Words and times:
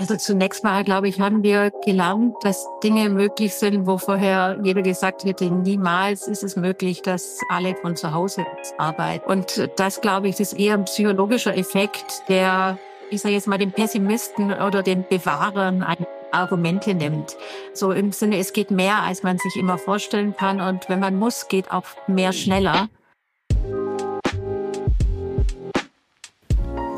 Also 0.00 0.16
zunächst 0.16 0.64
mal, 0.64 0.82
glaube 0.82 1.08
ich, 1.08 1.20
haben 1.20 1.42
wir 1.42 1.70
gelernt, 1.84 2.34
dass 2.40 2.66
Dinge 2.82 3.10
möglich 3.10 3.54
sind, 3.54 3.86
wo 3.86 3.98
vorher 3.98 4.58
jeder 4.62 4.80
gesagt 4.80 5.24
hätte, 5.24 5.50
niemals 5.50 6.26
ist 6.26 6.42
es 6.42 6.56
möglich, 6.56 7.02
dass 7.02 7.38
alle 7.50 7.76
von 7.76 7.96
zu 7.96 8.14
Hause 8.14 8.46
arbeiten. 8.78 9.30
Und 9.30 9.68
das, 9.76 10.00
glaube 10.00 10.28
ich, 10.28 10.40
ist 10.40 10.54
eher 10.54 10.72
ein 10.72 10.86
psychologischer 10.86 11.54
Effekt, 11.54 12.22
der, 12.30 12.78
ich 13.10 13.20
sage 13.20 13.34
jetzt 13.34 13.46
mal, 13.46 13.58
den 13.58 13.72
Pessimisten 13.72 14.54
oder 14.54 14.82
den 14.82 15.04
Bewahrern 15.06 15.82
ein 15.82 16.06
Argumente 16.32 16.94
nimmt. 16.94 17.36
So 17.74 17.92
im 17.92 18.10
Sinne, 18.12 18.38
es 18.38 18.54
geht 18.54 18.70
mehr, 18.70 19.02
als 19.02 19.22
man 19.22 19.36
sich 19.36 19.54
immer 19.56 19.76
vorstellen 19.76 20.34
kann. 20.34 20.62
Und 20.62 20.88
wenn 20.88 21.00
man 21.00 21.18
muss, 21.18 21.46
geht 21.48 21.70
auch 21.70 21.84
mehr 22.06 22.32
schneller. 22.32 22.88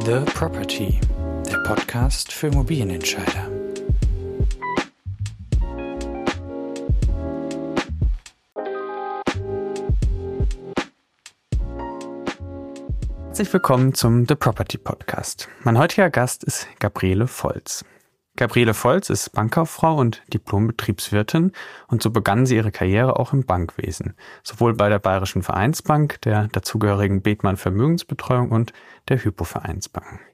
The 0.04 0.20
Property 0.34 1.00
Podcast 1.74 2.30
für 2.30 2.48
Immobilienentscheider. 2.48 3.50
Herzlich 13.24 13.50
willkommen 13.50 13.94
zum 13.94 14.26
The 14.28 14.34
Property 14.34 14.76
Podcast. 14.76 15.48
Mein 15.62 15.78
heutiger 15.78 16.10
Gast 16.10 16.44
ist 16.44 16.68
Gabriele 16.78 17.26
Volz. 17.26 17.86
Gabriele 18.36 18.74
Volz 18.74 19.08
ist 19.08 19.32
Bankkauffrau 19.32 19.96
und 19.96 20.22
Diplombetriebswirtin 20.30 21.52
und 21.88 22.02
so 22.02 22.10
begann 22.10 22.44
sie 22.44 22.56
ihre 22.56 22.70
Karriere 22.70 23.18
auch 23.18 23.32
im 23.32 23.46
Bankwesen, 23.46 24.14
sowohl 24.42 24.74
bei 24.74 24.90
der 24.90 24.98
Bayerischen 24.98 25.42
Vereinsbank, 25.42 26.20
der 26.20 26.48
dazugehörigen 26.48 27.22
Bethmann 27.22 27.56
Vermögensbetreuung 27.56 28.50
und 28.50 28.74
der 29.08 29.24
Hypo 29.24 29.44
Vereinsbank. 29.44 30.31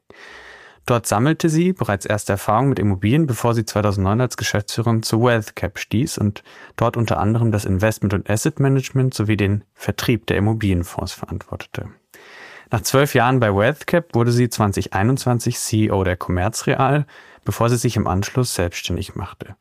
Dort 0.88 1.06
sammelte 1.06 1.50
sie 1.50 1.74
bereits 1.74 2.06
erste 2.06 2.32
Erfahrungen 2.32 2.70
mit 2.70 2.78
Immobilien, 2.78 3.26
bevor 3.26 3.54
sie 3.54 3.66
2009 3.66 4.22
als 4.22 4.38
Geschäftsführerin 4.38 5.02
zu 5.02 5.20
WealthCap 5.20 5.78
stieß 5.78 6.16
und 6.16 6.42
dort 6.76 6.96
unter 6.96 7.18
anderem 7.18 7.52
das 7.52 7.66
Investment 7.66 8.14
und 8.14 8.30
Asset 8.30 8.58
Management 8.58 9.12
sowie 9.12 9.36
den 9.36 9.64
Vertrieb 9.74 10.26
der 10.28 10.38
Immobilienfonds 10.38 11.12
verantwortete. 11.12 11.90
Nach 12.70 12.82
zwölf 12.82 13.14
Jahren 13.14 13.40
bei 13.40 13.54
WealthCap 13.54 14.14
wurde 14.14 14.30
sie 14.30 14.50
2021 14.50 15.58
CEO 15.58 16.04
der 16.04 16.16
Commerzreal, 16.16 17.06
bevor 17.44 17.70
sie 17.70 17.78
sich 17.78 17.96
im 17.96 18.06
Anschluss 18.06 18.54
selbstständig 18.54 19.14
machte. 19.14 19.56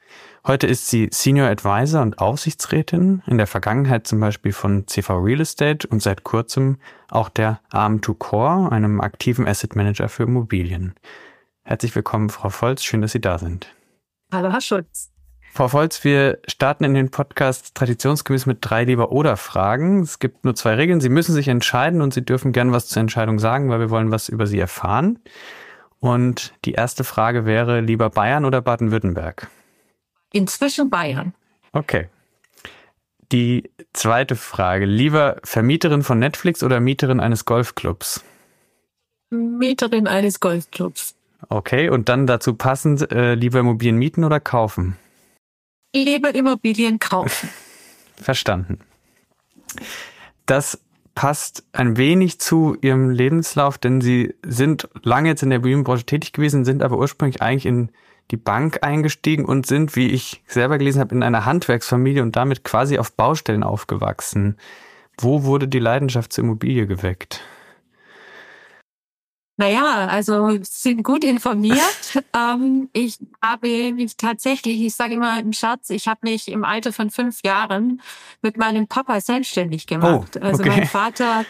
Heute 0.45 0.67
ist 0.67 0.87
sie 0.89 1.09
Senior 1.11 1.47
Advisor 1.47 2.01
und 2.01 2.19
Aufsichtsrätin, 2.19 3.23
in 3.25 3.37
der 3.37 3.47
Vergangenheit 3.47 4.07
zum 4.07 4.19
Beispiel 4.19 4.51
von 4.51 4.87
CV 4.87 5.19
Real 5.19 5.39
Estate 5.39 5.87
und 5.87 6.01
seit 6.01 6.25
kurzem 6.25 6.79
auch 7.09 7.29
der 7.29 7.61
Arm2Core, 7.71 8.69
einem 8.71 8.99
aktiven 8.99 9.47
Asset 9.47 9.77
Manager 9.77 10.09
für 10.09 10.23
Immobilien. 10.23 10.93
Herzlich 11.63 11.95
willkommen, 11.95 12.29
Frau 12.29 12.49
Volz. 12.49 12.83
Schön, 12.83 13.01
dass 13.01 13.13
Sie 13.13 13.21
da 13.21 13.37
sind. 13.37 13.73
Hallo, 14.33 14.51
Herr 14.51 14.61
Schulz. 14.61 15.11
Frau 15.57 15.73
Volz, 15.73 16.03
wir 16.03 16.37
starten 16.47 16.83
in 16.83 16.93
den 16.93 17.09
Podcast 17.09 17.73
traditionsgemäß 17.73 18.45
mit 18.45 18.59
drei 18.61 18.83
Lieber-Oder-Fragen. 18.83 20.01
Es 20.01 20.19
gibt 20.19 20.45
nur 20.45 20.53
zwei 20.53 20.75
Regeln. 20.75 21.01
Sie 21.01 21.09
müssen 21.09 21.33
sich 21.33 21.47
entscheiden 21.47 22.03
und 22.03 22.13
Sie 22.13 22.23
dürfen 22.23 22.51
gern 22.51 22.71
was 22.73 22.89
zur 22.89 22.99
Entscheidung 22.99 23.39
sagen, 23.39 23.67
weil 23.67 23.79
wir 23.79 23.89
wollen 23.89 24.11
was 24.11 24.29
über 24.29 24.45
Sie 24.45 24.59
erfahren. 24.59 25.17
Und 25.99 26.53
die 26.63 26.73
erste 26.73 27.03
Frage 27.03 27.47
wäre, 27.47 27.81
lieber 27.81 28.11
Bayern 28.11 28.45
oder 28.45 28.61
Baden-Württemberg? 28.61 29.47
Inzwischen 30.31 30.91
Bayern. 30.91 31.33
Okay. 31.71 32.07
Die 33.31 33.71
zweite 33.93 34.35
Frage, 34.35 34.85
lieber 34.85 35.37
Vermieterin 35.43 36.03
von 36.03 36.19
Netflix 36.19 36.61
oder 36.61 36.79
Mieterin 36.79 37.19
eines 37.19 37.45
Golfclubs? 37.45 38.23
Mieterin 39.31 40.05
eines 40.05 40.39
Golfclubs. 40.39 41.15
Okay, 41.49 41.89
und 41.89 42.09
dann 42.09 42.27
dazu 42.27 42.53
passend, 42.53 43.11
äh, 43.11 43.33
lieber 43.33 43.61
Immobilien 43.61 43.97
mieten 43.97 44.23
oder 44.23 44.39
kaufen? 44.39 44.97
Lieber 46.03 46.33
Immobilien 46.33 46.99
kaufen. 46.99 47.49
Verstanden. 48.15 48.79
Das 50.45 50.79
passt 51.15 51.65
ein 51.73 51.97
wenig 51.97 52.39
zu 52.39 52.77
Ihrem 52.81 53.09
Lebenslauf, 53.09 53.77
denn 53.77 54.01
Sie 54.01 54.35
sind 54.45 54.87
lange 55.03 55.29
jetzt 55.29 55.43
in 55.43 55.49
der 55.49 55.57
Immobilienbranche 55.57 56.05
tätig 56.05 56.33
gewesen, 56.33 56.63
sind 56.65 56.83
aber 56.83 56.97
ursprünglich 56.97 57.41
eigentlich 57.41 57.65
in 57.65 57.89
die 58.31 58.37
Bank 58.37 58.79
eingestiegen 58.81 59.45
und 59.45 59.65
sind, 59.65 59.95
wie 59.95 60.09
ich 60.09 60.43
selber 60.47 60.77
gelesen 60.77 60.99
habe, 60.99 61.15
in 61.15 61.23
einer 61.23 61.45
Handwerksfamilie 61.45 62.21
und 62.21 62.35
damit 62.35 62.63
quasi 62.63 62.97
auf 62.97 63.13
Baustellen 63.13 63.63
aufgewachsen. 63.63 64.57
Wo 65.17 65.43
wurde 65.43 65.67
die 65.67 65.79
Leidenschaft 65.79 66.33
zur 66.33 66.43
Immobilie 66.43 66.85
geweckt? 66.87 67.41
Naja, 69.59 70.07
also 70.07 70.57
sind 70.61 71.03
gut 71.03 71.23
informiert. 71.23 71.79
ähm, 72.35 72.89
ich 72.93 73.17
habe 73.43 73.91
mich 73.91 74.15
tatsächlich, 74.15 74.79
ich 74.81 74.93
sage 74.93 75.15
immer 75.15 75.39
im 75.39 75.51
Schatz, 75.51 75.89
ich 75.89 76.07
habe 76.07 76.19
mich 76.23 76.47
im 76.47 76.63
Alter 76.63 76.93
von 76.93 77.09
fünf 77.09 77.41
Jahren 77.43 78.01
mit 78.43 78.57
meinem 78.57 78.87
Papa 78.87 79.19
selbstständig 79.19 79.87
gemacht. 79.87 80.37
Oh, 80.39 80.43
also 80.45 80.61
okay. 80.61 80.69
mein 80.69 80.85
Vater 80.87 81.43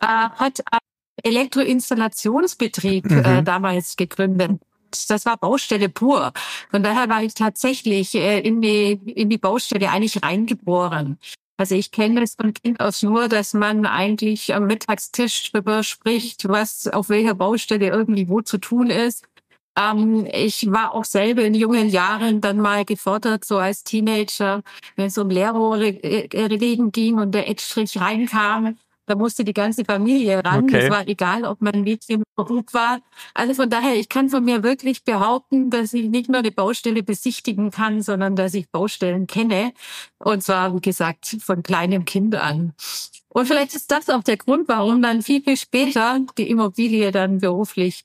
äh, 0.00 0.06
hat 0.06 0.60
einen 0.70 0.80
Elektroinstallationsbetrieb 1.22 3.10
Mhm. 3.10 3.24
äh, 3.24 3.42
damals 3.42 3.96
gegründet. 3.96 4.60
Das 5.08 5.26
war 5.26 5.36
Baustelle 5.36 5.88
pur. 5.88 6.32
Von 6.70 6.82
daher 6.82 7.08
war 7.08 7.22
ich 7.22 7.34
tatsächlich 7.34 8.14
äh, 8.14 8.40
in 8.40 8.60
die 8.60 8.92
in 8.92 9.28
die 9.30 9.38
Baustelle 9.38 9.90
eigentlich 9.90 10.22
reingeboren. 10.22 11.18
Also 11.58 11.74
ich 11.74 11.90
kenne 11.90 12.22
es 12.22 12.34
von 12.34 12.52
Kind 12.52 12.80
aus 12.80 13.02
nur, 13.02 13.28
dass 13.28 13.54
man 13.54 13.86
eigentlich 13.86 14.54
am 14.54 14.66
Mittagstisch 14.66 15.50
drüber 15.52 15.82
spricht, 15.82 16.48
was 16.48 16.86
auf 16.86 17.08
welcher 17.08 17.34
Baustelle 17.34 17.88
irgendwie 17.88 18.28
wo 18.28 18.42
zu 18.42 18.58
tun 18.58 18.90
ist. 18.90 19.24
Ähm, 19.78 20.26
ich 20.32 20.70
war 20.70 20.94
auch 20.94 21.04
selber 21.04 21.42
in 21.42 21.54
jungen 21.54 21.88
Jahren 21.88 22.40
dann 22.40 22.58
mal 22.58 22.84
gefordert, 22.84 23.44
so 23.44 23.58
als 23.58 23.84
Teenager, 23.84 24.62
wenn 24.96 25.06
es 25.06 25.18
um 25.18 25.30
Leerrohre 25.30 25.88
äh, 25.88 26.28
ging 26.90 27.18
und 27.18 27.32
der 27.32 27.48
Edstrich 27.48 27.98
reinkam, 28.00 28.78
da 29.06 29.14
musste 29.14 29.44
die 29.44 29.54
ganze 29.54 29.84
Familie 29.84 30.44
ran. 30.44 30.64
Okay. 30.64 30.84
Es 30.84 30.90
war 30.90 31.06
egal, 31.08 31.44
ob 31.44 31.62
man 31.62 31.82
Mädchen 31.82 32.22
oder 32.36 32.48
Bub 32.48 32.74
war. 32.74 33.00
Also 33.34 33.54
von 33.54 33.70
daher, 33.70 33.94
ich 33.94 34.08
kann 34.08 34.28
von 34.28 34.44
mir 34.44 34.62
wirklich 34.62 35.04
behaupten, 35.04 35.70
dass 35.70 35.94
ich 35.94 36.08
nicht 36.08 36.28
nur 36.28 36.38
eine 36.38 36.50
Baustelle 36.50 37.02
besichtigen 37.02 37.70
kann, 37.70 38.02
sondern 38.02 38.36
dass 38.36 38.54
ich 38.54 38.68
Baustellen 38.70 39.26
kenne. 39.26 39.72
Und 40.18 40.42
zwar, 40.42 40.74
wie 40.74 40.80
gesagt, 40.80 41.36
von 41.40 41.62
kleinem 41.62 42.04
Kind 42.04 42.34
an. 42.34 42.74
Und 43.28 43.46
vielleicht 43.46 43.74
ist 43.74 43.90
das 43.90 44.08
auch 44.08 44.22
der 44.22 44.36
Grund, 44.36 44.68
warum 44.68 45.02
dann 45.02 45.22
viel, 45.22 45.42
viel 45.42 45.56
später 45.56 46.20
die 46.36 46.50
Immobilie 46.50 47.12
dann 47.12 47.38
beruflich 47.38 48.04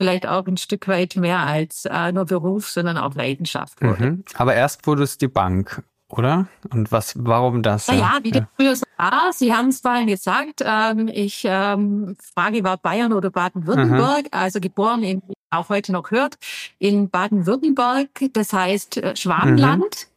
vielleicht 0.00 0.26
auch 0.26 0.46
ein 0.46 0.56
Stück 0.56 0.88
weit 0.88 1.16
mehr 1.16 1.40
als 1.40 1.84
äh, 1.84 2.12
nur 2.12 2.24
Beruf, 2.24 2.68
sondern 2.68 2.96
auch 2.96 3.14
Leidenschaft 3.14 3.82
wurde. 3.82 4.04
Mhm. 4.04 4.24
Aber 4.34 4.54
erst 4.54 4.86
wurde 4.86 5.02
es 5.02 5.18
die 5.18 5.28
Bank, 5.28 5.82
oder? 6.08 6.48
Und 6.72 6.90
was, 6.90 7.14
warum 7.18 7.62
das? 7.62 7.88
Naja, 7.88 8.18
wie 8.22 8.30
das 8.30 8.44
früher 8.56 8.76
so 8.76 8.84
war, 8.96 9.32
Sie 9.32 9.52
haben 9.52 9.68
es 9.68 9.80
vorhin 9.80 10.06
gesagt, 10.06 10.62
ähm, 10.64 11.08
ich 11.08 11.42
ähm, 11.44 12.16
Frage 12.34 12.64
war 12.64 12.78
Bayern 12.78 13.12
oder 13.12 13.30
Baden-Württemberg, 13.30 14.26
also 14.30 14.60
geboren 14.60 15.02
in, 15.02 15.22
auch 15.50 15.68
heute 15.68 15.92
noch 15.92 16.10
hört, 16.10 16.36
in 16.78 17.10
Baden-Württemberg, 17.10 18.08
das 18.32 18.52
heißt 18.52 18.96
äh, 18.98 19.16
Schwabenland. 19.16 20.08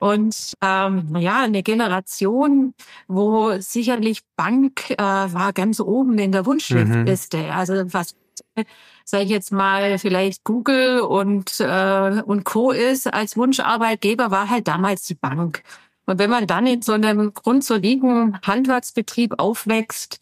Und 0.00 0.54
ähm, 0.60 1.06
naja, 1.10 1.42
eine 1.42 1.62
Generation, 1.62 2.74
wo 3.08 3.58
sicherlich 3.58 4.22
Bank 4.36 4.90
äh, 4.90 4.96
war 4.98 5.52
ganz 5.54 5.80
oben 5.80 6.18
in 6.18 6.32
der 6.32 6.44
Wunschliste. 6.44 7.54
Also 7.54 7.74
was 7.92 8.14
sage 9.04 9.24
ich 9.24 9.30
jetzt 9.30 9.52
mal, 9.52 9.98
vielleicht 9.98 10.44
Google 10.44 11.00
und, 11.00 11.60
äh, 11.60 12.22
und 12.24 12.44
Co. 12.44 12.70
ist 12.70 13.12
als 13.12 13.36
Wunscharbeitgeber, 13.36 14.30
war 14.30 14.50
halt 14.50 14.68
damals 14.68 15.04
die 15.04 15.14
Bank. 15.14 15.62
Und 16.06 16.18
wenn 16.18 16.30
man 16.30 16.46
dann 16.46 16.66
in 16.66 16.82
so 16.82 16.92
einem 16.92 17.32
grundsoliden 17.32 18.38
Handwerksbetrieb 18.42 19.34
aufwächst, 19.38 20.18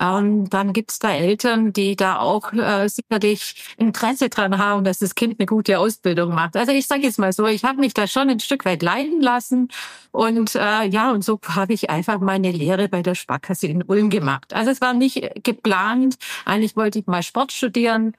ähm, 0.00 0.48
dann 0.50 0.72
gibt's 0.72 0.98
da 0.98 1.12
Eltern, 1.12 1.72
die 1.72 1.96
da 1.96 2.18
auch 2.18 2.52
äh, 2.52 2.88
sicherlich 2.88 3.74
Interesse 3.76 4.28
dran 4.28 4.58
haben, 4.58 4.84
dass 4.84 4.98
das 4.98 5.14
Kind 5.14 5.38
eine 5.38 5.46
gute 5.46 5.78
Ausbildung 5.78 6.34
macht. 6.34 6.56
Also 6.56 6.72
ich 6.72 6.86
sage 6.86 7.02
jetzt 7.02 7.18
mal 7.18 7.32
so, 7.32 7.46
ich 7.46 7.64
habe 7.64 7.80
mich 7.80 7.94
da 7.94 8.06
schon 8.06 8.28
ein 8.28 8.40
Stück 8.40 8.64
weit 8.64 8.82
leiden 8.82 9.20
lassen 9.20 9.68
und 10.10 10.54
äh, 10.54 10.84
ja, 10.84 11.10
und 11.12 11.24
so 11.24 11.38
habe 11.48 11.72
ich 11.72 11.90
einfach 11.90 12.20
meine 12.20 12.50
Lehre 12.52 12.88
bei 12.88 13.02
der 13.02 13.14
Sparkasse 13.14 13.66
in 13.66 13.82
Ulm 13.82 14.10
gemacht. 14.10 14.52
Also 14.54 14.70
es 14.70 14.80
war 14.80 14.94
nicht 14.94 15.42
geplant. 15.42 16.16
Eigentlich 16.44 16.76
wollte 16.76 16.98
ich 16.98 17.06
mal 17.06 17.22
Sport 17.22 17.52
studieren. 17.52 18.14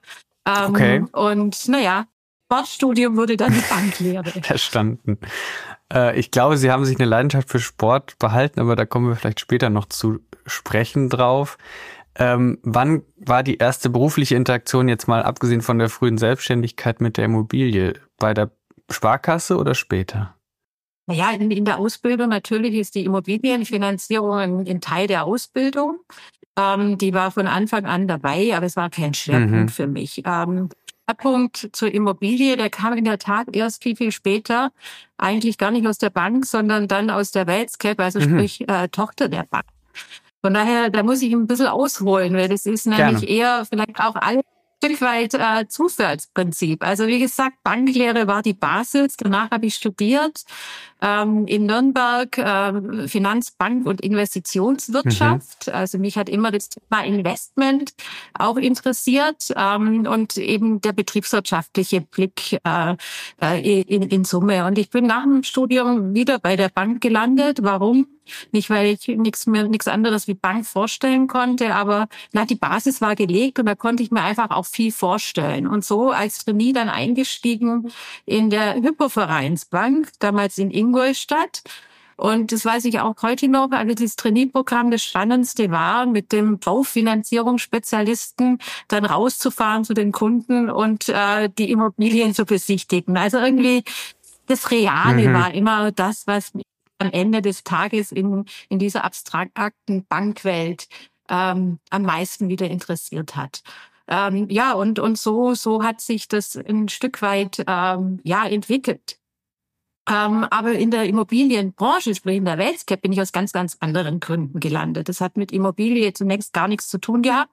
Ähm, 0.46 0.68
Okay. 0.68 1.04
Und 1.12 1.68
naja, 1.68 2.06
Sportstudium 2.50 3.16
wurde 3.16 3.36
dann 3.36 3.52
die 3.52 3.60
Banklehre. 3.68 4.24
Verstanden. 4.42 5.18
Äh, 5.92 6.18
ich 6.18 6.30
glaube, 6.30 6.56
Sie 6.56 6.70
haben 6.70 6.84
sich 6.84 6.98
eine 6.98 7.08
Leidenschaft 7.08 7.48
für 7.48 7.60
Sport 7.60 8.18
behalten, 8.18 8.60
aber 8.60 8.76
da 8.76 8.84
kommen 8.86 9.08
wir 9.08 9.16
vielleicht 9.16 9.40
später 9.40 9.70
noch 9.70 9.86
zu 9.86 10.20
sprechen 10.46 11.08
drauf. 11.08 11.58
Ähm, 12.16 12.58
wann 12.62 13.02
war 13.16 13.42
die 13.42 13.58
erste 13.58 13.90
berufliche 13.90 14.34
Interaktion 14.34 14.88
jetzt 14.88 15.06
mal 15.06 15.22
abgesehen 15.22 15.62
von 15.62 15.78
der 15.78 15.88
frühen 15.88 16.18
Selbstständigkeit 16.18 17.00
mit 17.00 17.16
der 17.16 17.26
Immobilie? 17.26 17.94
Bei 18.18 18.34
der 18.34 18.50
Sparkasse 18.90 19.56
oder 19.56 19.74
später? 19.74 20.34
Naja, 21.06 21.30
in, 21.30 21.50
in 21.50 21.64
der 21.64 21.78
Ausbildung 21.78 22.28
natürlich 22.28 22.74
ist 22.74 22.94
die 22.94 23.04
Immobilienfinanzierung 23.04 24.32
ein, 24.32 24.66
ein 24.68 24.80
Teil 24.80 25.06
der 25.06 25.24
Ausbildung. 25.24 26.00
Ähm, 26.58 26.98
die 26.98 27.14
war 27.14 27.30
von 27.30 27.46
Anfang 27.46 27.86
an 27.86 28.08
dabei, 28.08 28.54
aber 28.54 28.66
es 28.66 28.76
war 28.76 28.90
kein 28.90 29.14
Schwerpunkt 29.14 29.52
Mhm. 29.52 29.68
für 29.68 29.86
mich. 29.86 30.22
Ähm, 30.26 30.68
Schwerpunkt 31.08 31.70
zur 31.72 31.92
Immobilie, 31.92 32.56
der 32.56 32.68
kam 32.68 32.92
in 32.92 33.04
der 33.04 33.18
Tat 33.18 33.48
erst 33.54 33.82
viel, 33.82 33.96
viel 33.96 34.12
später. 34.12 34.72
Eigentlich 35.16 35.56
gar 35.56 35.70
nicht 35.70 35.86
aus 35.86 35.98
der 35.98 36.10
Bank, 36.10 36.44
sondern 36.44 36.86
dann 36.86 37.10
aus 37.10 37.30
der 37.30 37.46
Weltscape, 37.46 38.02
also 38.02 38.20
mhm. 38.20 38.24
sprich 38.24 38.68
äh, 38.68 38.88
Tochter 38.88 39.28
der 39.28 39.44
Bank. 39.44 39.64
Von 40.42 40.54
daher, 40.54 40.90
da 40.90 41.02
muss 41.02 41.22
ich 41.22 41.32
ein 41.32 41.46
bisschen 41.46 41.66
ausholen, 41.66 42.34
weil 42.34 42.48
das 42.48 42.66
ist 42.66 42.86
nämlich 42.86 43.20
Gerne. 43.20 43.26
eher 43.26 43.64
vielleicht 43.64 44.00
auch 44.00 44.16
alles 44.16 44.44
Stück 44.84 45.00
weit 45.00 45.34
äh, 45.34 45.66
Zufallsprinzip. 45.66 46.84
Also 46.84 47.08
wie 47.08 47.18
gesagt, 47.18 47.56
Banklehre 47.64 48.28
war 48.28 48.42
die 48.42 48.54
Basis. 48.54 49.16
Danach 49.16 49.50
habe 49.50 49.66
ich 49.66 49.74
studiert 49.74 50.44
ähm, 51.00 51.46
in 51.46 51.66
Nürnberg 51.66 52.36
äh, 52.38 53.08
Finanzbank 53.08 53.86
und 53.86 54.00
Investitionswirtschaft. 54.00 55.66
Mhm. 55.66 55.72
Also 55.72 55.98
mich 55.98 56.16
hat 56.16 56.28
immer 56.28 56.50
das 56.50 56.68
Thema 56.68 57.04
Investment 57.04 57.92
auch 58.34 58.56
interessiert 58.56 59.52
ähm, 59.56 60.06
und 60.06 60.36
eben 60.36 60.80
der 60.80 60.92
betriebswirtschaftliche 60.92 62.00
Blick 62.00 62.58
äh, 62.64 62.96
äh 63.40 63.82
in, 63.82 64.02
in 64.02 64.24
Summe. 64.24 64.66
Und 64.66 64.78
ich 64.78 64.90
bin 64.90 65.06
nach 65.06 65.22
dem 65.22 65.42
Studium 65.42 66.14
wieder 66.14 66.38
bei 66.38 66.56
der 66.56 66.68
Bank 66.68 67.00
gelandet. 67.00 67.60
Warum? 67.62 68.06
Nicht, 68.52 68.70
weil 68.70 68.88
ich 68.88 69.08
nichts 69.08 69.46
mehr, 69.46 69.64
nichts 69.64 69.88
anderes 69.88 70.28
wie 70.28 70.34
Bank 70.34 70.66
vorstellen 70.66 71.28
konnte, 71.28 71.74
aber 71.74 72.08
na, 72.32 72.44
die 72.44 72.54
Basis 72.54 73.00
war 73.00 73.16
gelegt 73.16 73.58
und 73.58 73.66
da 73.66 73.74
konnte 73.74 74.02
ich 74.02 74.10
mir 74.10 74.22
einfach 74.22 74.50
auch 74.50 74.66
viel 74.66 74.92
vorstellen. 74.92 75.66
Und 75.66 75.84
so 75.84 76.10
als 76.10 76.44
Trainee 76.44 76.72
dann 76.72 76.88
eingestiegen 76.88 77.90
in 78.26 78.50
der 78.50 78.74
Hypovereinsbank, 78.74 80.10
damals 80.18 80.58
in 80.58 80.70
Ingolstadt. 80.70 80.87
Und 82.16 82.50
das 82.50 82.64
weiß 82.64 82.84
ich 82.86 82.98
auch 82.98 83.14
heute 83.22 83.46
noch, 83.46 83.70
also 83.70 83.94
das 83.94 84.16
Trainee-Programm 84.16 84.90
das 84.90 85.04
Spannendste 85.04 85.70
war, 85.70 86.04
mit 86.04 86.32
dem 86.32 86.58
Baufinanzierungsspezialisten 86.58 88.58
dann 88.88 89.04
rauszufahren 89.04 89.84
zu 89.84 89.94
den 89.94 90.10
Kunden 90.10 90.68
und 90.68 91.08
äh, 91.08 91.48
die 91.48 91.70
Immobilien 91.70 92.34
zu 92.34 92.44
besichtigen. 92.44 93.16
Also 93.16 93.38
irgendwie 93.38 93.84
das 94.46 94.72
Reale 94.72 95.28
mhm. 95.28 95.32
war 95.32 95.54
immer 95.54 95.92
das, 95.92 96.26
was 96.26 96.54
mich 96.54 96.64
am 96.98 97.12
Ende 97.12 97.40
des 97.40 97.62
Tages 97.62 98.10
in, 98.10 98.46
in 98.68 98.80
dieser 98.80 99.04
abstrakten 99.04 100.04
Bankwelt 100.08 100.88
ähm, 101.28 101.78
am 101.90 102.02
meisten 102.02 102.48
wieder 102.48 102.68
interessiert 102.68 103.36
hat. 103.36 103.62
Ähm, 104.08 104.48
ja, 104.50 104.72
und, 104.72 104.98
und 104.98 105.18
so, 105.18 105.54
so 105.54 105.84
hat 105.84 106.00
sich 106.00 106.26
das 106.26 106.56
ein 106.56 106.88
Stück 106.88 107.22
weit 107.22 107.62
ähm, 107.66 108.20
ja, 108.24 108.46
entwickelt. 108.46 109.18
Ähm, 110.08 110.44
aber 110.44 110.72
in 110.72 110.90
der 110.90 111.04
Immobilienbranche, 111.04 112.14
sprich 112.14 112.36
in 112.36 112.46
der 112.46 112.56
Weltscap, 112.58 113.02
bin 113.02 113.12
ich 113.12 113.20
aus 113.20 113.32
ganz, 113.32 113.52
ganz 113.52 113.76
anderen 113.80 114.20
Gründen 114.20 114.58
gelandet. 114.58 115.08
Das 115.08 115.20
hat 115.20 115.36
mit 115.36 115.52
Immobilie 115.52 116.12
zunächst 116.14 116.52
gar 116.52 116.66
nichts 116.66 116.88
zu 116.88 116.98
tun 116.98 117.22
gehabt, 117.22 117.52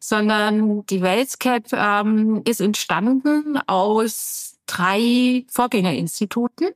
sondern 0.00 0.86
die 0.86 1.02
Weltscap 1.02 1.72
ähm, 1.72 2.42
ist 2.46 2.60
entstanden 2.60 3.58
aus 3.66 4.58
drei 4.66 5.44
Vorgängerinstituten. 5.48 6.68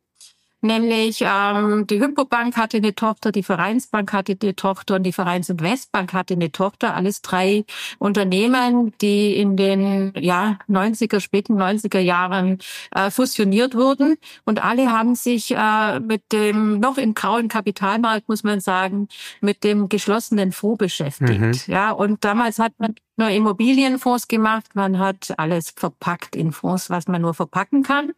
Nämlich 0.67 1.23
ähm, 1.23 1.87
die 1.87 2.01
Hypobank 2.01 2.57
hatte 2.57 2.79
eine 2.79 2.95
Tochter, 2.95 3.31
die 3.31 3.43
Vereinsbank 3.43 4.13
hatte 4.13 4.37
eine 4.41 4.57
Tochter 4.57 4.97
und 4.97 5.05
die 5.05 5.13
Vereins- 5.13 5.49
und 5.49 5.63
Westbank 5.63 6.13
hatte 6.13 6.35
eine 6.35 6.51
Tochter. 6.51 6.95
Alles 6.97 7.23
drei 7.23 7.65
Unternehmen, 7.99 8.93
die 9.01 9.37
in 9.37 9.57
den 9.57 10.13
ja 10.19 10.59
90er, 10.69 11.21
späten 11.21 11.61
90er 11.61 12.01
Jahren 12.01 12.59
äh, 12.95 13.11
fusioniert 13.11 13.75
wurden. 13.75 14.17
Und 14.45 14.65
alle 14.65 14.91
haben 14.91 15.15
sich 15.15 15.55
äh, 15.55 16.01
mit 16.01 16.33
dem 16.33 16.81
noch 16.81 16.99
im 16.99 17.15
grauen 17.15 17.49
Kapitalmarkt, 17.49 18.29
muss 18.29 18.43
man 18.43 18.61
sagen, 18.61 19.09
mit 19.41 19.63
dem 19.63 19.89
geschlossenen 19.89 20.51
Fonds 20.51 20.79
beschäftigt. 20.79 21.41
Mhm. 21.41 21.53
Ja, 21.67 21.93
und 21.93 22.25
damals 22.25 22.59
hat 22.59 22.73
man 22.79 22.97
nur 23.17 23.29
Immobilienfonds 23.29 24.29
gemacht. 24.29 24.67
Man 24.75 24.99
hat 24.99 25.35
alles 25.39 25.71
verpackt 25.71 26.37
in 26.37 26.53
Fonds, 26.53 26.91
was 26.91 27.09
man 27.09 27.23
nur 27.23 27.35
verpacken 27.35 27.83
kann. 27.83 28.13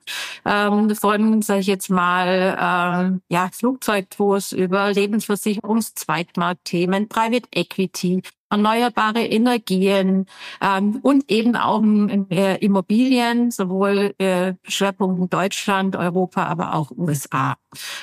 Ähm, 0.44 0.94
von, 0.94 1.42
sage 1.42 1.60
ich 1.60 1.66
jetzt 1.66 1.90
mal, 1.90 2.56
ähm, 2.60 3.22
ja, 3.28 3.48
Flugzeugfonds 3.52 4.52
über 4.52 4.86
Lebensversicherungs-, 4.88 5.94
Zweitmarktthemen, 5.94 7.08
Private 7.08 7.48
Equity, 7.52 8.22
erneuerbare 8.50 9.24
Energien 9.24 10.26
ähm, 10.60 11.00
und 11.02 11.30
eben 11.30 11.54
auch 11.56 11.82
äh, 12.30 12.56
Immobilien, 12.64 13.50
sowohl 13.50 14.14
äh, 14.18 14.54
Schwerpunkten 14.64 15.28
Deutschland, 15.28 15.96
Europa, 15.96 16.44
aber 16.44 16.74
auch 16.74 16.90
USA. 16.90 17.56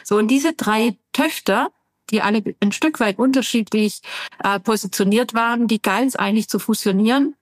So, 0.03 0.17
und 0.17 0.29
diese 0.29 0.53
drei 0.53 0.97
Töchter 1.13 1.69
die 2.11 2.21
alle 2.21 2.43
ein 2.59 2.71
Stück 2.71 2.99
weit 2.99 3.17
unterschiedlich 3.19 4.01
äh, 4.43 4.59
positioniert 4.59 5.33
waren, 5.33 5.67
die 5.67 5.81
galt 5.81 6.09
es 6.09 6.15
eigentlich 6.15 6.47
zu 6.47 6.59
fusionieren 6.59 7.35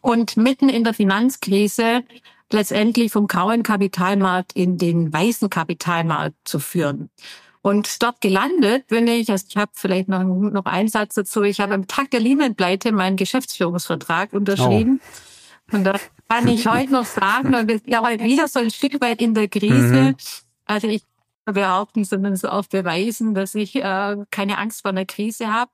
und 0.00 0.36
mitten 0.36 0.68
in 0.68 0.84
der 0.84 0.94
Finanzkrise 0.94 2.02
letztendlich 2.52 3.12
vom 3.12 3.26
grauen 3.26 3.62
Kapitalmarkt 3.62 4.52
in 4.54 4.78
den 4.78 5.12
weißen 5.12 5.50
Kapitalmarkt 5.50 6.36
zu 6.44 6.58
führen. 6.58 7.10
Und 7.62 8.02
dort 8.02 8.20
gelandet 8.20 8.86
bin 8.86 9.06
ich, 9.06 9.30
also 9.30 9.44
ich 9.48 9.56
habe 9.56 9.70
vielleicht 9.74 10.08
noch, 10.08 10.24
noch 10.24 10.64
einen 10.64 10.88
Satz 10.88 11.14
dazu, 11.14 11.42
ich 11.42 11.60
habe 11.60 11.74
am 11.74 11.86
Tag 11.86 12.10
der 12.10 12.20
Lehman-Pleite 12.20 12.90
meinen 12.90 13.16
Geschäftsführungsvertrag 13.16 14.32
unterschrieben. 14.32 15.00
Oh. 15.70 15.76
Und 15.76 15.84
da 15.84 16.00
kann 16.28 16.48
ich 16.48 16.66
heute 16.70 16.92
noch 16.92 17.04
sagen, 17.04 17.54
und 17.54 17.68
wir 17.68 17.78
sind 17.78 17.90
ja 17.90 18.02
heute 18.02 18.24
wieder 18.24 18.48
so 18.48 18.60
ein 18.60 18.70
Stück 18.70 19.00
weit 19.00 19.20
in 19.20 19.34
der 19.34 19.48
Krise. 19.48 19.74
Mhm. 20.02 20.16
Also 20.64 20.88
ich 20.88 21.02
behaupten, 21.52 22.04
sondern 22.04 22.36
so 22.36 22.48
auch 22.48 22.66
beweisen, 22.66 23.34
dass 23.34 23.54
ich 23.54 23.76
äh, 23.76 24.16
keine 24.30 24.58
Angst 24.58 24.82
vor 24.82 24.90
einer 24.90 25.06
Krise 25.06 25.52
habe. 25.52 25.70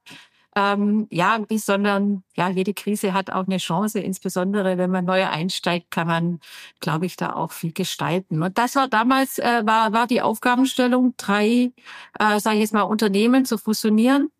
Ähm, 0.57 1.07
ja, 1.11 1.39
sondern 1.51 2.25
ja, 2.35 2.49
jede 2.49 2.73
Krise 2.73 3.13
hat 3.13 3.31
auch 3.31 3.47
eine 3.47 3.59
Chance. 3.59 4.01
Insbesondere 4.01 4.79
wenn 4.79 4.91
man 4.91 5.05
neu 5.05 5.27
einsteigt, 5.27 5.91
kann 5.91 6.07
man, 6.07 6.41
glaube 6.81 7.05
ich, 7.05 7.17
da 7.17 7.35
auch 7.35 7.53
viel 7.53 7.73
gestalten. 7.73 8.43
Und 8.43 8.57
das 8.57 8.75
war 8.75 8.89
damals 8.89 9.39
äh, 9.39 9.63
war 9.67 9.93
war 9.93 10.07
die 10.07 10.23
Aufgabenstellung, 10.23 11.15
drei, 11.19 11.73
äh, 12.19 12.41
sage 12.41 12.57
ich 12.57 12.63
jetzt 12.63 12.73
mal, 12.73 12.83
Unternehmen 12.83 13.45
zu 13.45 13.59
fusionieren 13.59 14.31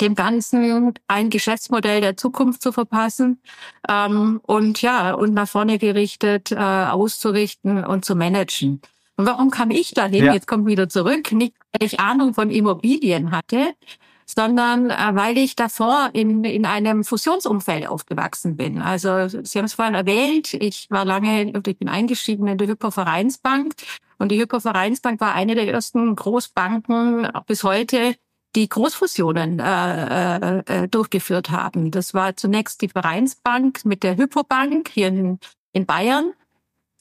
dem 0.00 0.14
Ganzen 0.14 0.94
ein 1.08 1.30
Geschäftsmodell 1.30 2.00
der 2.00 2.16
Zukunft 2.16 2.62
zu 2.62 2.72
verpassen 2.72 3.40
ähm, 3.88 4.40
und 4.44 4.82
ja 4.82 5.12
und 5.14 5.34
nach 5.34 5.48
vorne 5.48 5.78
gerichtet 5.78 6.52
äh, 6.52 6.56
auszurichten 6.56 7.84
und 7.84 8.04
zu 8.04 8.14
managen. 8.14 8.80
Und 9.18 9.26
warum 9.26 9.50
kam 9.50 9.72
ich 9.72 9.92
dahin? 9.94 10.26
Ja. 10.26 10.32
Jetzt 10.32 10.46
kommt 10.46 10.66
wieder 10.66 10.88
zurück. 10.88 11.32
Nicht, 11.32 11.54
weil 11.72 11.86
ich 11.86 11.98
Ahnung 11.98 12.34
von 12.34 12.50
Immobilien 12.50 13.32
hatte, 13.32 13.74
sondern 14.26 14.90
äh, 14.90 15.10
weil 15.12 15.36
ich 15.36 15.56
davor 15.56 16.10
in, 16.12 16.44
in 16.44 16.64
einem 16.64 17.02
Fusionsumfeld 17.02 17.88
aufgewachsen 17.88 18.56
bin. 18.56 18.80
Also 18.80 19.26
Sie 19.26 19.58
haben 19.58 19.64
es 19.64 19.74
vorhin 19.74 19.94
erwähnt, 19.94 20.54
ich 20.54 20.86
war 20.90 21.04
lange, 21.04 21.50
ich 21.50 21.78
bin 21.78 21.88
eingestiegen 21.88 22.46
in 22.46 22.58
die 22.58 22.68
Hypovereinsbank 22.68 23.74
und 24.18 24.30
die 24.30 24.38
Hypovereinsbank 24.38 25.20
war 25.20 25.34
eine 25.34 25.56
der 25.56 25.66
ersten 25.66 26.14
Großbanken 26.14 27.28
bis 27.46 27.64
heute, 27.64 28.14
die 28.54 28.68
Großfusionen 28.68 29.58
äh, 29.58 30.36
äh, 30.36 30.62
äh, 30.66 30.88
durchgeführt 30.88 31.50
haben. 31.50 31.90
Das 31.90 32.14
war 32.14 32.36
zunächst 32.36 32.82
die 32.82 32.88
Vereinsbank 32.88 33.84
mit 33.84 34.04
der 34.04 34.16
Hypobank 34.16 34.90
hier 34.90 35.08
in, 35.08 35.38
in 35.72 35.86
Bayern 35.86 36.32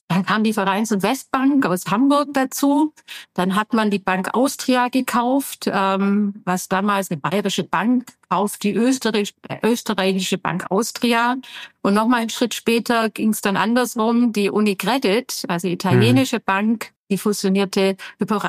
dann 0.07 0.25
kam 0.25 0.43
die 0.43 0.53
Vereins- 0.53 0.91
und 0.91 1.03
Westbank 1.03 1.65
aus 1.65 1.85
Hamburg 1.87 2.29
dazu. 2.33 2.93
Dann 3.33 3.55
hat 3.55 3.73
man 3.73 3.91
die 3.91 3.99
Bank 3.99 4.33
Austria 4.33 4.87
gekauft, 4.87 5.69
ähm, 5.71 6.41
was 6.45 6.69
damals 6.69 7.11
eine 7.11 7.19
bayerische 7.19 7.63
Bank 7.63 8.13
kauft, 8.29 8.63
die 8.63 8.73
Österreich, 8.73 9.33
österreichische 9.63 10.37
Bank 10.37 10.65
Austria. 10.69 11.35
Und 11.81 11.93
nochmal 11.93 12.21
einen 12.21 12.29
Schritt 12.29 12.53
später 12.53 13.09
ging 13.09 13.29
es 13.29 13.41
dann 13.41 13.57
andersrum. 13.57 14.31
Die 14.31 14.49
Unicredit, 14.49 15.43
also 15.47 15.67
italienische 15.67 16.37
mhm. 16.37 16.43
Bank, 16.45 16.93
die 17.09 17.17
fusionierte 17.17 17.95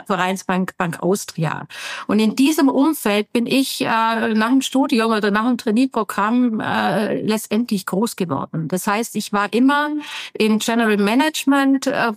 Vereinsbank 0.07 0.77
Bank 0.77 1.00
Austria. 1.00 1.67
Und 2.07 2.19
in 2.21 2.37
diesem 2.37 2.69
Umfeld 2.69 3.33
bin 3.33 3.47
ich 3.47 3.81
äh, 3.83 3.85
nach 3.85 4.50
dem 4.50 4.62
Studium 4.62 5.12
oder 5.12 5.31
nach 5.31 5.47
dem 5.47 5.59
Trainee-Programm 5.59 6.61
äh, 6.61 7.21
letztendlich 7.23 7.87
groß 7.87 8.17
geworden. 8.17 8.69
Das 8.69 8.87
heißt, 8.87 9.17
ich 9.17 9.33
war 9.33 9.53
immer 9.53 9.91
in 10.33 10.59
General 10.59 10.97
Management 10.97 11.87
äh, 11.87 12.12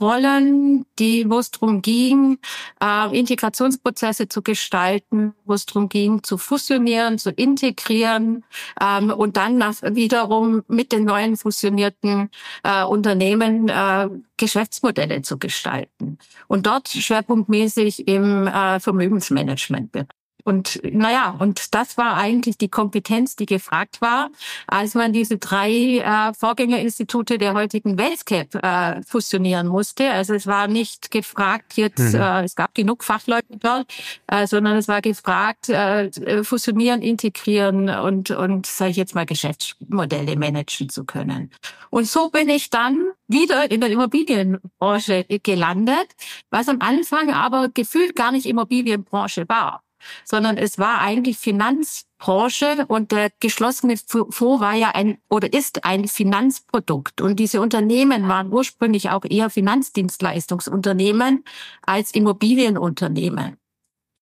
die, 0.99 1.29
wo 1.29 1.39
es 1.39 1.51
darum 1.51 1.81
ging, 1.81 2.37
äh, 2.81 3.17
Integrationsprozesse 3.17 4.27
zu 4.27 4.41
gestalten, 4.41 5.33
wo 5.45 5.53
es 5.53 5.65
darum 5.65 5.89
ging, 5.89 6.23
zu 6.23 6.37
fusionieren, 6.37 7.17
zu 7.17 7.31
integrieren 7.31 8.43
ähm, 8.81 9.11
und 9.11 9.37
dann 9.37 9.57
nach, 9.57 9.75
wiederum 9.81 10.63
mit 10.67 10.91
den 10.91 11.05
neuen 11.05 11.37
fusionierten 11.37 12.29
äh, 12.63 12.83
Unternehmen 12.83 13.69
äh, 13.69 14.09
Geschäftsmodelle 14.41 15.21
zu 15.21 15.37
gestalten 15.37 16.17
und 16.47 16.65
dort 16.65 16.89
schwerpunktmäßig 16.89 18.07
im 18.07 18.47
äh, 18.47 18.79
Vermögensmanagement. 18.79 19.95
Und 20.43 20.79
naja, 20.83 21.35
und 21.39 21.73
das 21.73 21.97
war 21.97 22.17
eigentlich 22.17 22.57
die 22.57 22.69
Kompetenz, 22.69 23.35
die 23.35 23.45
gefragt 23.45 24.01
war, 24.01 24.29
als 24.67 24.95
man 24.95 25.13
diese 25.13 25.37
drei 25.37 25.99
äh, 25.99 26.33
Vorgängerinstitute 26.33 27.37
der 27.37 27.53
heutigen 27.53 27.97
WellScape 27.97 28.61
äh, 28.61 29.01
fusionieren 29.03 29.67
musste. 29.67 30.09
Also 30.09 30.33
es 30.33 30.47
war 30.47 30.67
nicht 30.67 31.11
gefragt 31.11 31.77
jetzt, 31.77 32.13
mhm. 32.13 32.21
äh, 32.21 32.43
es 32.43 32.55
gab 32.55 32.73
genug 32.75 33.03
Fachleute 33.03 33.57
dort, 33.59 33.91
äh, 34.27 34.47
sondern 34.47 34.77
es 34.77 34.87
war 34.87 35.01
gefragt, 35.01 35.69
äh, 35.69 36.09
fusionieren, 36.43 37.01
integrieren 37.01 37.89
und, 37.89 38.31
und 38.31 38.65
sage 38.65 38.91
ich 38.91 38.97
jetzt 38.97 39.15
mal, 39.15 39.25
Geschäftsmodelle 39.25 40.35
managen 40.35 40.89
zu 40.89 41.03
können. 41.03 41.51
Und 41.89 42.07
so 42.07 42.29
bin 42.29 42.49
ich 42.49 42.69
dann 42.69 43.11
wieder 43.27 43.69
in 43.69 43.81
der 43.81 43.89
Immobilienbranche 43.89 45.25
gelandet, 45.43 46.07
was 46.49 46.69
am 46.69 46.79
Anfang 46.79 47.33
aber 47.33 47.69
gefühlt 47.69 48.15
gar 48.15 48.31
nicht 48.31 48.45
Immobilienbranche 48.45 49.47
war 49.47 49.83
sondern 50.23 50.57
es 50.57 50.77
war 50.77 50.99
eigentlich 50.99 51.37
Finanzbranche 51.37 52.85
und 52.87 53.11
der 53.11 53.31
geschlossene 53.39 53.97
Fonds 53.97 54.39
war 54.39 54.73
ja 54.73 54.91
ein 54.91 55.17
oder 55.29 55.51
ist 55.51 55.85
ein 55.85 56.07
Finanzprodukt. 56.07 57.21
Und 57.21 57.39
diese 57.39 57.61
Unternehmen 57.61 58.27
waren 58.27 58.51
ursprünglich 58.51 59.09
auch 59.09 59.25
eher 59.25 59.49
Finanzdienstleistungsunternehmen 59.49 61.43
als 61.81 62.11
Immobilienunternehmen. 62.13 63.57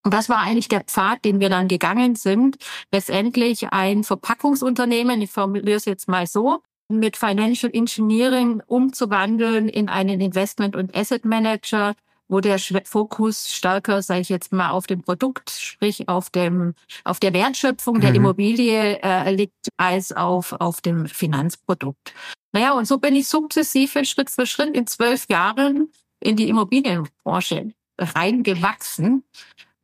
Und 0.02 0.14
das 0.14 0.28
war 0.28 0.38
eigentlich 0.38 0.68
der 0.68 0.84
Pfad, 0.84 1.24
den 1.24 1.40
wir 1.40 1.50
dann 1.50 1.68
gegangen 1.68 2.14
sind. 2.14 2.56
Letztendlich 2.90 3.68
ein 3.72 4.02
Verpackungsunternehmen, 4.02 5.20
ich 5.20 5.30
formuliere 5.30 5.76
es 5.76 5.84
jetzt 5.84 6.08
mal 6.08 6.26
so, 6.26 6.62
mit 6.88 7.16
Financial 7.16 7.70
Engineering 7.72 8.62
umzuwandeln 8.66 9.68
in 9.68 9.88
einen 9.88 10.20
Investment- 10.20 10.74
und 10.74 10.94
Asset 10.96 11.24
Manager, 11.24 11.94
wo 12.30 12.40
der 12.40 12.58
Fokus 12.84 13.52
stärker, 13.52 14.02
sage 14.02 14.20
ich 14.20 14.28
jetzt 14.28 14.52
mal, 14.52 14.70
auf 14.70 14.86
dem 14.86 15.02
Produkt, 15.02 15.50
sprich 15.50 16.08
auf 16.08 16.30
dem 16.30 16.74
auf 17.04 17.20
der 17.20 17.34
Wertschöpfung 17.34 17.96
mhm. 17.96 18.00
der 18.00 18.14
Immobilie 18.14 19.00
äh, 19.02 19.34
liegt, 19.34 19.68
als 19.76 20.12
auf 20.12 20.52
auf 20.52 20.80
dem 20.80 21.06
Finanzprodukt. 21.06 22.14
Naja, 22.52 22.72
und 22.72 22.86
so 22.86 22.98
bin 22.98 23.14
ich 23.14 23.28
sukzessive 23.28 24.04
Schritt 24.04 24.30
für 24.30 24.46
Schritt 24.46 24.74
in 24.74 24.86
zwölf 24.86 25.26
Jahren 25.28 25.90
in 26.20 26.36
die 26.36 26.48
Immobilienbranche 26.48 27.72
reingewachsen. 27.98 29.24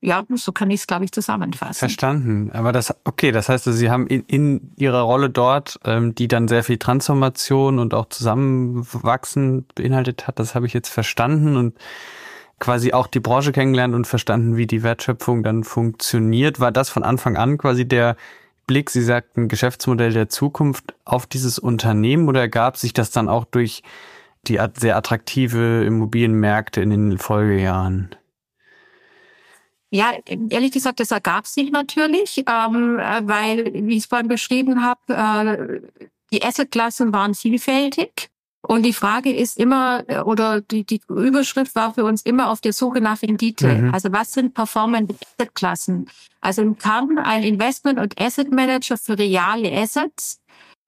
Ja, 0.02 0.24
so 0.34 0.52
kann 0.52 0.70
ich 0.70 0.80
es, 0.80 0.86
glaube 0.86 1.04
ich, 1.04 1.12
zusammenfassen. 1.12 1.80
Verstanden. 1.80 2.50
Aber 2.52 2.70
das, 2.70 2.94
okay, 3.04 3.32
das 3.32 3.48
heißt, 3.48 3.64
Sie 3.64 3.90
haben 3.90 4.06
in, 4.06 4.22
in 4.26 4.72
Ihrer 4.76 5.00
Rolle 5.00 5.30
dort, 5.30 5.80
ähm, 5.84 6.14
die 6.14 6.28
dann 6.28 6.48
sehr 6.48 6.62
viel 6.62 6.78
Transformation 6.78 7.78
und 7.78 7.94
auch 7.94 8.08
Zusammenwachsen 8.08 9.66
beinhaltet 9.74 10.28
hat, 10.28 10.38
das 10.38 10.54
habe 10.54 10.66
ich 10.66 10.74
jetzt 10.74 10.90
verstanden 10.90 11.56
und 11.56 11.76
quasi 12.58 12.92
auch 12.92 13.06
die 13.06 13.20
Branche 13.20 13.52
kennengelernt 13.52 13.94
und 13.94 14.06
verstanden, 14.06 14.56
wie 14.56 14.66
die 14.66 14.82
Wertschöpfung 14.82 15.42
dann 15.42 15.64
funktioniert. 15.64 16.60
War 16.60 16.72
das 16.72 16.88
von 16.88 17.02
Anfang 17.02 17.36
an 17.36 17.58
quasi 17.58 17.86
der 17.86 18.16
Blick, 18.66 18.90
Sie 18.90 19.02
sagten 19.02 19.48
Geschäftsmodell 19.48 20.12
der 20.12 20.28
Zukunft 20.28 20.94
auf 21.04 21.26
dieses 21.26 21.58
Unternehmen 21.58 22.28
oder 22.28 22.40
ergab 22.40 22.76
sich 22.76 22.92
das 22.92 23.10
dann 23.10 23.28
auch 23.28 23.44
durch 23.44 23.82
die 24.48 24.58
sehr 24.74 24.96
attraktive 24.96 25.84
Immobilienmärkte 25.84 26.80
in 26.80 26.90
den 26.90 27.18
Folgejahren? 27.18 28.14
Ja, 29.90 30.12
ehrlich 30.50 30.72
gesagt, 30.72 30.98
das 30.98 31.12
ergab 31.12 31.46
sich 31.46 31.70
natürlich, 31.70 32.38
ähm, 32.38 32.98
weil, 32.98 33.72
wie 33.72 33.96
ich 33.96 34.02
es 34.02 34.06
vorhin 34.06 34.28
beschrieben 34.28 34.82
habe, 34.82 35.00
äh, 35.08 35.80
die 36.32 36.44
Assetklassen 36.44 37.12
waren 37.12 37.34
vielfältig. 37.34 38.30
Und 38.66 38.82
die 38.82 38.92
Frage 38.92 39.32
ist 39.32 39.58
immer, 39.58 40.02
äh, 40.08 40.20
oder 40.20 40.60
die, 40.60 40.84
die 40.84 41.00
Überschrift 41.08 41.74
war 41.76 41.94
für 41.94 42.04
uns 42.04 42.22
immer 42.22 42.50
auf 42.50 42.60
der 42.60 42.72
Suche 42.72 43.00
nach 43.00 43.22
Rendite. 43.22 43.68
Mhm. 43.68 43.94
Also 43.94 44.10
was 44.12 44.32
sind 44.32 44.54
Performance 44.54 45.14
Asset 45.14 45.54
Klassen? 45.54 46.10
Also 46.40 46.62
im 46.62 46.76
Kern 46.76 47.18
ein 47.18 47.44
Investment 47.44 48.00
und 48.00 48.20
Asset 48.20 48.50
Manager 48.50 48.96
für 48.96 49.16
reale 49.16 49.70
Assets 49.72 50.40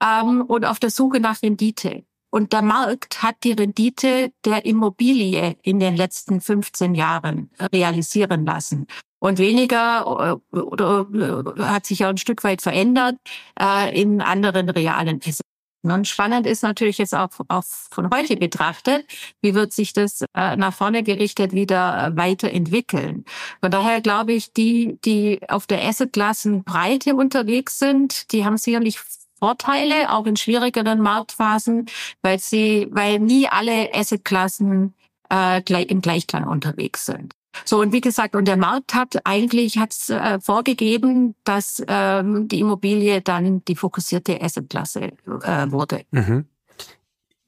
ähm, 0.03 0.43
und 0.43 0.65
auf 0.65 0.81
der 0.81 0.91
Suche 0.91 1.21
nach 1.21 1.41
Rendite. 1.43 2.03
Und 2.31 2.53
der 2.53 2.63
Markt 2.63 3.23
hat 3.23 3.37
die 3.45 3.53
Rendite 3.53 4.33
der 4.45 4.67
Immobilie 4.67 5.57
in 5.63 5.79
den 5.79 5.97
letzten 5.97 6.41
15 6.41 6.95
Jahren 6.95 7.51
realisieren 7.73 8.45
lassen. 8.45 8.87
Und 9.21 9.39
weniger 9.39 10.41
äh, 10.53 10.57
oder, 10.57 11.07
oder 11.11 11.55
äh, 11.57 11.63
hat 11.63 11.87
sich 11.87 12.01
ja 12.01 12.09
ein 12.09 12.19
Stück 12.19 12.45
weit 12.45 12.61
verändert 12.61 13.17
äh, 13.59 14.01
in 14.01 14.21
anderen 14.21 14.69
realen 14.69 15.21
Assets. 15.21 15.48
Und 15.83 16.09
spannend 16.09 16.47
ist 16.47 16.63
natürlich 16.63 16.99
jetzt 16.99 17.15
auch, 17.15 17.31
auch 17.49 17.65
von 17.91 18.11
heute 18.13 18.37
betrachtet, 18.37 19.07
wie 19.41 19.55
wird 19.55 19.73
sich 19.73 19.93
das 19.93 20.25
äh, 20.35 20.57
nach 20.57 20.75
vorne 20.75 21.03
gerichtet 21.03 21.53
wieder 21.53 22.09
äh, 22.09 22.17
weiterentwickeln. 22.17 23.25
Von 23.61 23.71
daher 23.71 24.01
glaube 24.01 24.33
ich, 24.33 24.53
die, 24.53 24.99
die 25.05 25.41
auf 25.49 25.67
der 25.67 25.87
Assetklassen-Breite 25.87 27.15
unterwegs 27.15 27.79
sind, 27.79 28.33
die 28.33 28.45
haben 28.45 28.57
sicherlich 28.57 28.99
Vorteile, 29.39 30.13
auch 30.13 30.27
in 30.27 30.37
schwierigeren 30.37 31.01
Marktphasen, 31.01 31.87
weil 32.23 32.41
sie, 32.41 32.89
weil 32.91 33.21
nie 33.21 33.47
alle 33.47 33.95
Assetklassen 33.95 34.95
äh, 35.31 35.63
gleich, 35.63 35.87
im 35.87 36.01
Gleichklang 36.01 36.49
unterwegs 36.49 37.07
sind. 37.07 37.38
So, 37.65 37.81
und 37.81 37.93
wie 37.93 38.01
gesagt, 38.01 38.35
und 38.35 38.47
der 38.47 38.57
Markt 38.57 38.95
hat 38.95 39.17
eigentlich 39.25 39.79
hat's, 39.79 40.11
äh, 40.11 40.39
vorgegeben, 40.41 41.35
dass 41.45 41.83
ähm, 41.87 42.49
die 42.49 42.61
Immobilie 42.61 43.21
dann 43.21 43.65
die 43.65 43.77
fokussierte 43.77 44.41
Assetklasse 44.41 45.13
äh, 45.43 45.71
wurde. 45.71 46.03
Mhm. 46.11 46.47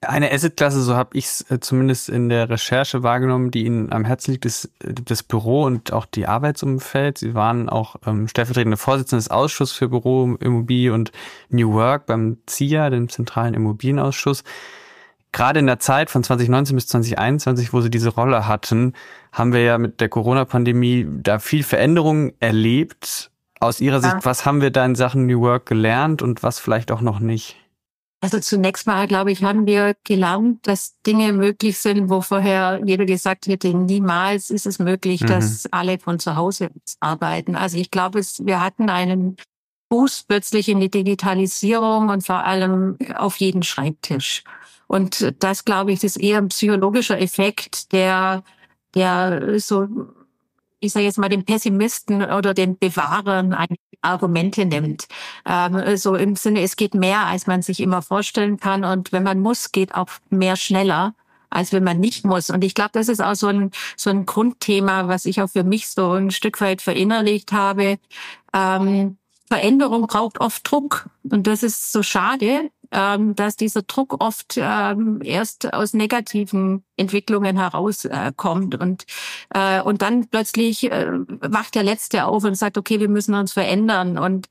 Eine 0.02 0.32
Assetklasse, 0.32 0.80
so 0.80 0.96
habe 0.96 1.18
ich 1.18 1.26
es 1.26 1.50
äh, 1.50 1.60
zumindest 1.60 2.08
in 2.08 2.30
der 2.30 2.48
Recherche 2.48 3.02
wahrgenommen, 3.02 3.50
die 3.50 3.66
Ihnen 3.66 3.92
am 3.92 4.06
Herzen 4.06 4.32
liegt, 4.32 4.46
ist 4.46 4.70
äh, 4.82 4.94
das 4.94 5.22
Büro 5.22 5.64
und 5.64 5.92
auch 5.92 6.06
die 6.06 6.26
Arbeitsumfeld. 6.26 7.18
Sie 7.18 7.34
waren 7.34 7.68
auch 7.68 7.96
ähm, 8.06 8.26
stellvertretende 8.26 8.78
Vorsitzende 8.78 9.18
des 9.22 9.30
Ausschusses 9.30 9.76
für 9.76 9.90
Büro, 9.90 10.36
Immobilie 10.40 10.94
und 10.94 11.12
New 11.50 11.74
Work 11.74 12.06
beim 12.06 12.38
CIA, 12.46 12.88
dem 12.88 13.10
Zentralen 13.10 13.52
Immobilienausschuss 13.52 14.42
gerade 15.32 15.60
in 15.60 15.66
der 15.66 15.78
Zeit 15.78 16.10
von 16.10 16.22
2019 16.24 16.74
bis 16.74 16.86
2021, 16.88 17.72
wo 17.72 17.80
sie 17.80 17.90
diese 17.90 18.10
Rolle 18.10 18.46
hatten, 18.46 18.94
haben 19.32 19.52
wir 19.52 19.62
ja 19.62 19.78
mit 19.78 20.00
der 20.00 20.08
Corona-Pandemie 20.08 21.06
da 21.22 21.38
viel 21.38 21.62
Veränderung 21.62 22.32
erlebt. 22.40 23.30
Aus 23.62 23.80
Ihrer 23.80 24.00
ja. 24.00 24.10
Sicht, 24.10 24.24
was 24.24 24.46
haben 24.46 24.62
wir 24.62 24.70
da 24.70 24.86
in 24.86 24.94
Sachen 24.94 25.26
New 25.26 25.42
Work 25.42 25.66
gelernt 25.66 26.22
und 26.22 26.42
was 26.42 26.58
vielleicht 26.58 26.90
auch 26.90 27.02
noch 27.02 27.20
nicht? 27.20 27.56
Also 28.22 28.38
zunächst 28.38 28.86
mal, 28.86 29.06
glaube 29.06 29.32
ich, 29.32 29.42
haben 29.42 29.66
wir 29.66 29.96
gelernt, 30.04 30.66
dass 30.66 30.94
Dinge 31.06 31.32
möglich 31.32 31.78
sind, 31.78 32.10
wo 32.10 32.20
vorher 32.20 32.80
jeder 32.84 33.06
gesagt 33.06 33.46
hätte, 33.46 33.74
niemals 33.74 34.50
ist 34.50 34.66
es 34.66 34.78
möglich, 34.78 35.22
mhm. 35.22 35.26
dass 35.26 35.66
alle 35.70 35.98
von 35.98 36.18
zu 36.18 36.36
Hause 36.36 36.70
arbeiten. 37.00 37.56
Also 37.56 37.78
ich 37.78 37.90
glaube, 37.90 38.18
es, 38.18 38.44
wir 38.44 38.62
hatten 38.62 38.90
einen 38.90 39.36
Boost 39.88 40.28
plötzlich 40.28 40.68
in 40.68 40.80
die 40.80 40.90
Digitalisierung 40.90 42.10
und 42.10 42.24
vor 42.24 42.44
allem 42.44 42.98
auf 43.16 43.36
jeden 43.36 43.62
Schreibtisch. 43.62 44.44
Und 44.90 45.34
das, 45.38 45.64
glaube 45.64 45.92
ich, 45.92 46.02
ist 46.02 46.16
eher 46.16 46.38
ein 46.38 46.48
psychologischer 46.48 47.20
Effekt, 47.20 47.92
der, 47.92 48.42
der 48.96 49.60
so, 49.60 49.86
ich 50.80 50.92
sage 50.92 51.06
jetzt 51.06 51.16
mal, 51.16 51.28
den 51.28 51.44
Pessimisten 51.44 52.24
oder 52.24 52.54
den 52.54 52.76
Bewahrern 52.76 53.54
Argumente 54.00 54.66
nimmt. 54.66 55.06
Ähm, 55.46 55.96
so 55.96 56.16
im 56.16 56.34
Sinne, 56.34 56.62
es 56.62 56.74
geht 56.74 56.94
mehr, 56.94 57.26
als 57.26 57.46
man 57.46 57.62
sich 57.62 57.78
immer 57.78 58.02
vorstellen 58.02 58.58
kann. 58.58 58.84
Und 58.84 59.12
wenn 59.12 59.22
man 59.22 59.38
muss, 59.38 59.70
geht 59.70 59.94
auch 59.94 60.08
mehr 60.28 60.56
schneller 60.56 61.14
als 61.52 61.72
wenn 61.72 61.82
man 61.82 61.98
nicht 61.98 62.24
muss. 62.24 62.48
Und 62.50 62.62
ich 62.62 62.76
glaube, 62.76 62.90
das 62.92 63.08
ist 63.08 63.20
auch 63.20 63.34
so 63.34 63.48
ein, 63.48 63.72
so 63.96 64.08
ein 64.08 64.24
Grundthema, 64.24 65.08
was 65.08 65.24
ich 65.24 65.42
auch 65.42 65.50
für 65.50 65.64
mich 65.64 65.88
so 65.88 66.12
ein 66.12 66.30
Stück 66.30 66.60
weit 66.60 66.80
verinnerlicht 66.80 67.50
habe. 67.50 67.98
Ähm, 68.52 69.18
Veränderung 69.48 70.06
braucht 70.06 70.40
oft 70.40 70.70
Druck. 70.70 71.10
Und 71.24 71.48
das 71.48 71.64
ist 71.64 71.90
so 71.90 72.04
schade, 72.04 72.70
ähm, 72.92 73.34
dass 73.34 73.56
dieser 73.56 73.82
Druck 73.82 74.22
oft 74.22 74.54
ähm, 74.56 75.20
erst 75.22 75.72
aus 75.72 75.94
negativen 75.94 76.84
Entwicklungen 76.96 77.56
herauskommt 77.56 78.74
äh, 78.74 78.78
und 78.78 79.04
äh, 79.54 79.80
und 79.82 80.02
dann 80.02 80.28
plötzlich 80.28 80.90
äh, 80.90 81.06
wacht 81.40 81.74
der 81.74 81.82
Letzte 81.82 82.26
auf 82.26 82.44
und 82.44 82.54
sagt, 82.54 82.78
okay, 82.78 83.00
wir 83.00 83.08
müssen 83.08 83.34
uns 83.34 83.52
verändern 83.52 84.18
und 84.18 84.48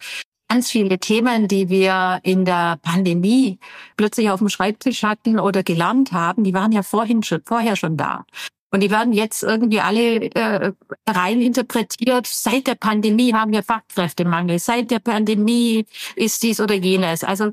ganz 0.50 0.72
viele 0.72 1.00
Themen, 1.00 1.48
die 1.48 1.70
wir 1.70 2.20
in 2.24 2.44
der 2.44 2.80
Pandemie 2.82 3.60
plötzlich 3.98 4.30
auf 4.30 4.40
dem 4.40 4.50
Schreibtisch 4.50 5.04
hatten 5.04 5.40
oder 5.40 5.64
gelernt 5.64 6.12
haben, 6.12 6.44
die 6.44 6.54
waren 6.54 6.72
ja 6.72 6.84
vorhin 6.84 7.24
schon, 7.24 7.42
vorher 7.46 7.76
schon 7.76 7.98
da. 7.98 8.26
Und 8.72 8.82
die 8.82 8.92
werden 8.92 9.14
jetzt 9.14 9.42
irgendwie 9.42 9.80
alle 9.80 10.30
äh, 10.32 10.74
rein 11.08 11.42
interpretiert. 11.42 12.28
Seit 12.28 12.68
der 12.68 12.76
Pandemie 12.76 13.34
haben 13.34 13.52
wir 13.52 13.64
Fachkräftemangel. 13.64 14.60
Seit 14.60 14.92
der 14.92 15.00
Pandemie 15.00 15.86
ist 16.16 16.44
dies 16.44 16.62
oder 16.62 16.76
jenes. 16.76 17.24
Also 17.24 17.52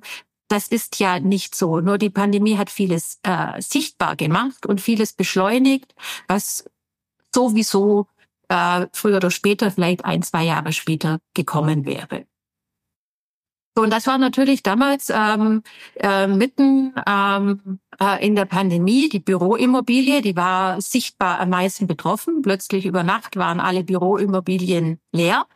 das 0.49 0.69
ist 0.69 0.99
ja 1.01 1.21
nicht 1.21 1.55
so. 1.55 1.81
Nur 1.81 1.99
die 1.99 2.11
Pandemie 2.11 2.57
hat 2.57 2.71
vieles 2.71 3.19
äh, 3.23 3.61
sichtbar 3.61 4.17
gemacht 4.17 4.67
und 4.67 4.81
vieles 4.81 5.13
beschleunigt, 5.13 5.95
was 6.29 6.65
sowieso 7.35 8.07
äh, 8.49 8.87
früher 8.93 9.17
oder 9.17 9.31
später, 9.31 9.71
vielleicht 9.71 10.05
ein, 10.05 10.23
zwei 10.23 10.45
Jahre 10.45 10.73
später 10.73 11.19
gekommen 11.35 11.85
wäre. 11.85 12.27
Und 13.79 13.91
das 13.93 14.07
war 14.07 14.17
natürlich 14.17 14.63
damals 14.63 15.11
ähm, 15.11 15.63
äh, 15.97 16.27
mitten 16.27 16.95
ähm, 17.07 17.79
äh, 18.01 18.27
in 18.27 18.35
der 18.35 18.47
Pandemie. 18.47 19.11
Die 19.11 19.19
Büroimmobilie, 19.21 20.23
die 20.23 20.35
war 20.35 20.81
sichtbar 20.81 21.41
am 21.41 21.51
meisten 21.51 21.87
betroffen. 21.87 22.41
Plötzlich 22.41 22.87
über 22.87 23.03
Nacht 23.03 23.37
waren 23.37 23.61
alle 23.61 23.85
Büroimmobilien 23.85 24.99
leer. 25.13 25.47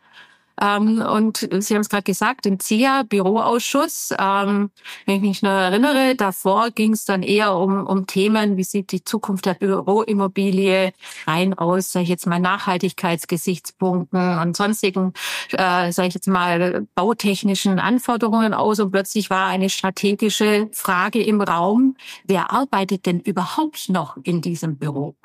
Ähm, 0.59 1.01
und 1.01 1.37
Sie 1.37 1.73
haben 1.73 1.81
es 1.81 1.89
gerade 1.89 2.03
gesagt, 2.03 2.45
im 2.45 2.59
CIA, 2.59 3.03
Büroausschuss, 3.03 4.13
ähm, 4.17 4.71
wenn 5.05 5.15
ich 5.15 5.21
mich 5.21 5.41
noch 5.41 5.51
erinnere, 5.51 6.15
davor 6.15 6.71
ging 6.71 6.93
es 6.93 7.05
dann 7.05 7.23
eher 7.23 7.55
um, 7.55 7.85
um 7.85 8.07
Themen, 8.07 8.57
wie 8.57 8.63
sieht 8.63 8.91
die 8.91 9.03
Zukunft 9.03 9.45
der 9.45 9.53
Büroimmobilie 9.53 10.93
rein 11.27 11.53
aus, 11.53 11.91
sage 11.91 12.03
ich 12.03 12.09
jetzt 12.09 12.27
mal, 12.27 12.39
Nachhaltigkeitsgesichtspunkten 12.39 14.39
und 14.39 14.57
sonstigen, 14.57 15.13
äh, 15.51 15.91
sage 15.91 16.09
ich 16.09 16.13
jetzt 16.13 16.27
mal, 16.27 16.85
bautechnischen 16.95 17.79
Anforderungen 17.79 18.53
aus. 18.53 18.79
Und 18.79 18.91
plötzlich 18.91 19.29
war 19.29 19.47
eine 19.47 19.69
strategische 19.69 20.69
Frage 20.73 21.23
im 21.23 21.41
Raum, 21.41 21.95
wer 22.25 22.51
arbeitet 22.51 23.05
denn 23.05 23.19
überhaupt 23.19 23.89
noch 23.89 24.17
in 24.23 24.41
diesem 24.41 24.77
Büro? 24.77 25.15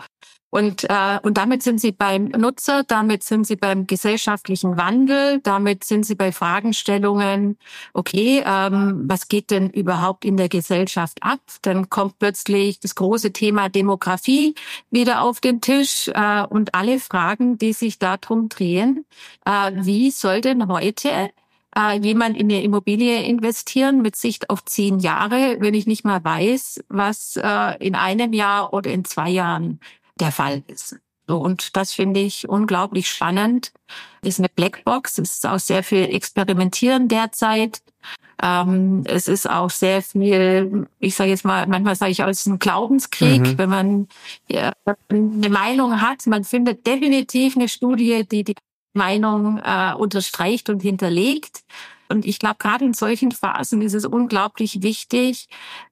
Und, 0.56 0.84
äh, 0.84 1.18
und 1.22 1.36
damit 1.36 1.62
sind 1.62 1.82
Sie 1.82 1.92
beim 1.92 2.28
Nutzer, 2.28 2.82
damit 2.82 3.22
sind 3.22 3.46
Sie 3.46 3.56
beim 3.56 3.86
gesellschaftlichen 3.86 4.78
Wandel, 4.78 5.38
damit 5.42 5.84
sind 5.84 6.06
Sie 6.06 6.14
bei 6.14 6.32
Fragestellungen, 6.32 7.58
okay, 7.92 8.42
ähm, 8.42 9.04
was 9.06 9.28
geht 9.28 9.50
denn 9.50 9.68
überhaupt 9.68 10.24
in 10.24 10.38
der 10.38 10.48
Gesellschaft 10.48 11.18
ab? 11.22 11.40
Dann 11.60 11.90
kommt 11.90 12.18
plötzlich 12.18 12.80
das 12.80 12.94
große 12.94 13.34
Thema 13.34 13.68
Demografie 13.68 14.54
wieder 14.90 15.20
auf 15.20 15.40
den 15.40 15.60
Tisch 15.60 16.08
äh, 16.08 16.46
und 16.48 16.74
alle 16.74 17.00
Fragen, 17.00 17.58
die 17.58 17.74
sich 17.74 17.98
darum 17.98 18.48
drehen, 18.48 19.04
äh, 19.44 19.72
wie 19.74 20.10
soll 20.10 20.40
denn 20.40 20.68
heute 20.68 21.32
äh, 21.76 21.98
jemand 21.98 22.34
in 22.34 22.50
eine 22.50 22.62
Immobilie 22.62 23.22
investieren 23.24 24.00
mit 24.00 24.16
Sicht 24.16 24.48
auf 24.48 24.64
zehn 24.64 25.00
Jahre, 25.00 25.58
wenn 25.60 25.74
ich 25.74 25.86
nicht 25.86 26.06
mal 26.06 26.24
weiß, 26.24 26.82
was 26.88 27.36
äh, 27.36 27.76
in 27.84 27.94
einem 27.94 28.32
Jahr 28.32 28.72
oder 28.72 28.90
in 28.90 29.04
zwei 29.04 29.28
Jahren 29.28 29.80
der 30.20 30.32
Fall 30.32 30.62
ist. 30.66 30.96
So, 31.28 31.38
und 31.38 31.76
das 31.76 31.92
finde 31.92 32.20
ich 32.20 32.48
unglaublich 32.48 33.08
spannend. 33.08 33.72
Ist 34.22 34.38
eine 34.38 34.48
Blackbox. 34.48 35.18
Es 35.18 35.34
ist 35.34 35.46
auch 35.46 35.58
sehr 35.58 35.82
viel 35.82 36.04
Experimentieren 36.04 37.08
derzeit. 37.08 37.82
Ähm, 38.40 39.02
es 39.06 39.28
ist 39.28 39.48
auch 39.48 39.70
sehr 39.70 40.02
viel, 40.02 40.86
ich 41.00 41.14
sage 41.14 41.30
jetzt 41.30 41.44
mal, 41.44 41.66
manchmal 41.66 41.96
sage 41.96 42.12
ich 42.12 42.22
auch, 42.22 42.28
es 42.28 42.40
ist 42.40 42.46
ein 42.46 42.58
Glaubenskrieg, 42.58 43.40
mhm. 43.40 43.58
wenn 43.58 43.70
man 43.70 44.08
ja, 44.48 44.72
eine 45.08 45.48
Meinung 45.48 46.00
hat. 46.00 46.26
Man 46.26 46.44
findet 46.44 46.86
definitiv 46.86 47.56
eine 47.56 47.68
Studie, 47.68 48.26
die 48.30 48.44
die 48.44 48.54
Meinung 48.92 49.58
äh, 49.58 49.94
unterstreicht 49.94 50.68
und 50.70 50.80
hinterlegt. 50.80 51.64
Und 52.08 52.24
ich 52.24 52.38
glaube, 52.38 52.56
gerade 52.58 52.84
in 52.84 52.94
solchen 52.94 53.32
Phasen 53.32 53.82
ist 53.82 53.94
es 53.94 54.04
unglaublich 54.04 54.82
wichtig, 54.82 55.48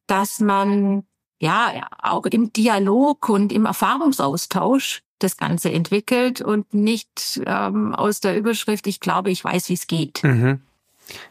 dass 0.07 0.39
man 0.39 1.05
ja 1.45 1.87
auch 2.03 2.25
im 2.27 2.53
Dialog 2.53 3.29
und 3.29 3.53
im 3.53 3.67
Erfahrungsaustausch 3.67 5.03
das 5.19 5.37
Ganze 5.37 5.71
entwickelt 5.71 6.41
und 6.41 6.75
nicht 6.75 7.41
ähm, 7.47 7.95
aus 7.95 8.21
der 8.21 8.37
Überschrift, 8.37 8.87
ich 8.87 9.01
glaube, 9.01 9.31
ich 9.31 9.45
weiß, 9.45 9.69
wie 9.69 9.75
es 9.75 9.87
geht. 9.87 10.23
Mhm. 10.25 10.61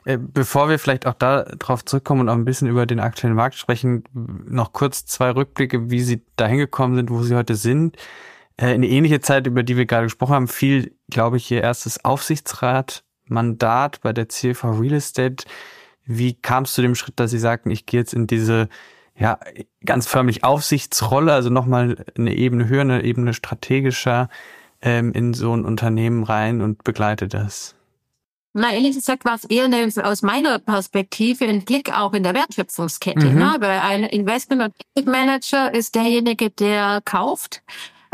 Äh, 0.06 0.18
bevor 0.20 0.70
wir 0.70 0.78
vielleicht 0.78 1.08
auch 1.08 1.16
da 1.16 1.44
drauf 1.44 1.84
zurückkommen 1.84 2.22
und 2.22 2.30
auch 2.30 2.36
ein 2.36 2.46
bisschen 2.46 2.68
über 2.68 2.86
den 2.86 3.00
aktuellen 3.00 3.36
Markt 3.36 3.56
sprechen, 3.56 4.04
noch 4.14 4.72
kurz 4.74 5.06
zwei 5.06 5.32
Rückblicke, 5.32 5.90
wie 5.90 6.02
Sie 6.02 6.22
dahin 6.36 6.58
gekommen 6.58 6.96
sind, 6.96 7.10
wo 7.10 7.24
Sie 7.24 7.36
heute 7.36 7.56
sind. 7.56 7.98
Äh, 8.58 8.76
in 8.76 8.84
die 8.84 8.92
ähnliche 8.92 9.20
Zeit, 9.20 9.48
über 9.48 9.64
die 9.64 9.78
wir 9.78 9.86
gerade 9.86 10.06
gesprochen 10.06 10.36
haben, 10.36 10.48
fiel, 10.48 10.96
glaube 11.10 11.38
ich, 11.38 11.50
Ihr 11.50 11.62
erstes 11.62 12.06
Aufsichtsratmandat 12.06 14.02
bei 14.02 14.14
der 14.14 14.30
CFV 14.30 14.80
Real 14.80 14.94
Estate. 14.94 15.46
Wie 16.06 16.34
kam 16.36 16.66
es 16.66 16.74
zu 16.74 16.82
dem 16.82 16.96
Schritt, 16.96 17.20
dass 17.20 17.32
Sie 17.32 17.40
sagten, 17.40 17.72
ich 17.72 17.86
gehe 17.86 18.00
jetzt 18.00 18.14
in 18.14 18.28
diese 18.28 18.70
ja, 19.18 19.40
ganz 19.86 20.08
förmlich 20.08 20.44
Aufsichtsrolle, 20.44 21.34
also 21.34 21.50
nochmal 21.50 22.04
eine 22.18 22.36
Ebene 22.36 22.68
höher, 22.68 22.82
eine 22.82 23.04
Ebene 23.04 23.34
strategischer 23.34 24.30
ähm, 24.82 25.14
in 25.14 25.34
so 25.34 25.56
ein 25.56 25.66
Unternehmen 25.66 26.24
rein 26.24 26.62
und 26.62 26.84
begleite 26.84 27.28
das? 27.28 27.76
Na, 28.56 28.72
ehrlich 28.72 28.96
gesagt 28.96 29.26
war 29.26 29.34
es 29.36 29.46
eher 29.46 29.66
eine, 29.66 29.92
aus 30.04 30.22
meiner 30.22 30.60
Perspektive 30.60 31.46
ein 31.46 31.66
Blick 31.66 31.92
auch 31.92 32.14
in 32.14 32.22
der 32.22 32.36
Wertschöpfungskette. 32.36 33.26
Mhm. 33.26 33.40
Ne? 33.40 33.56
Weil 33.60 33.80
ein 33.80 34.04
Investment- 34.04 34.74
und 34.96 35.06
Manager 35.08 35.74
ist 35.74 35.96
derjenige, 35.96 36.52
der 36.52 37.02
kauft 37.04 37.64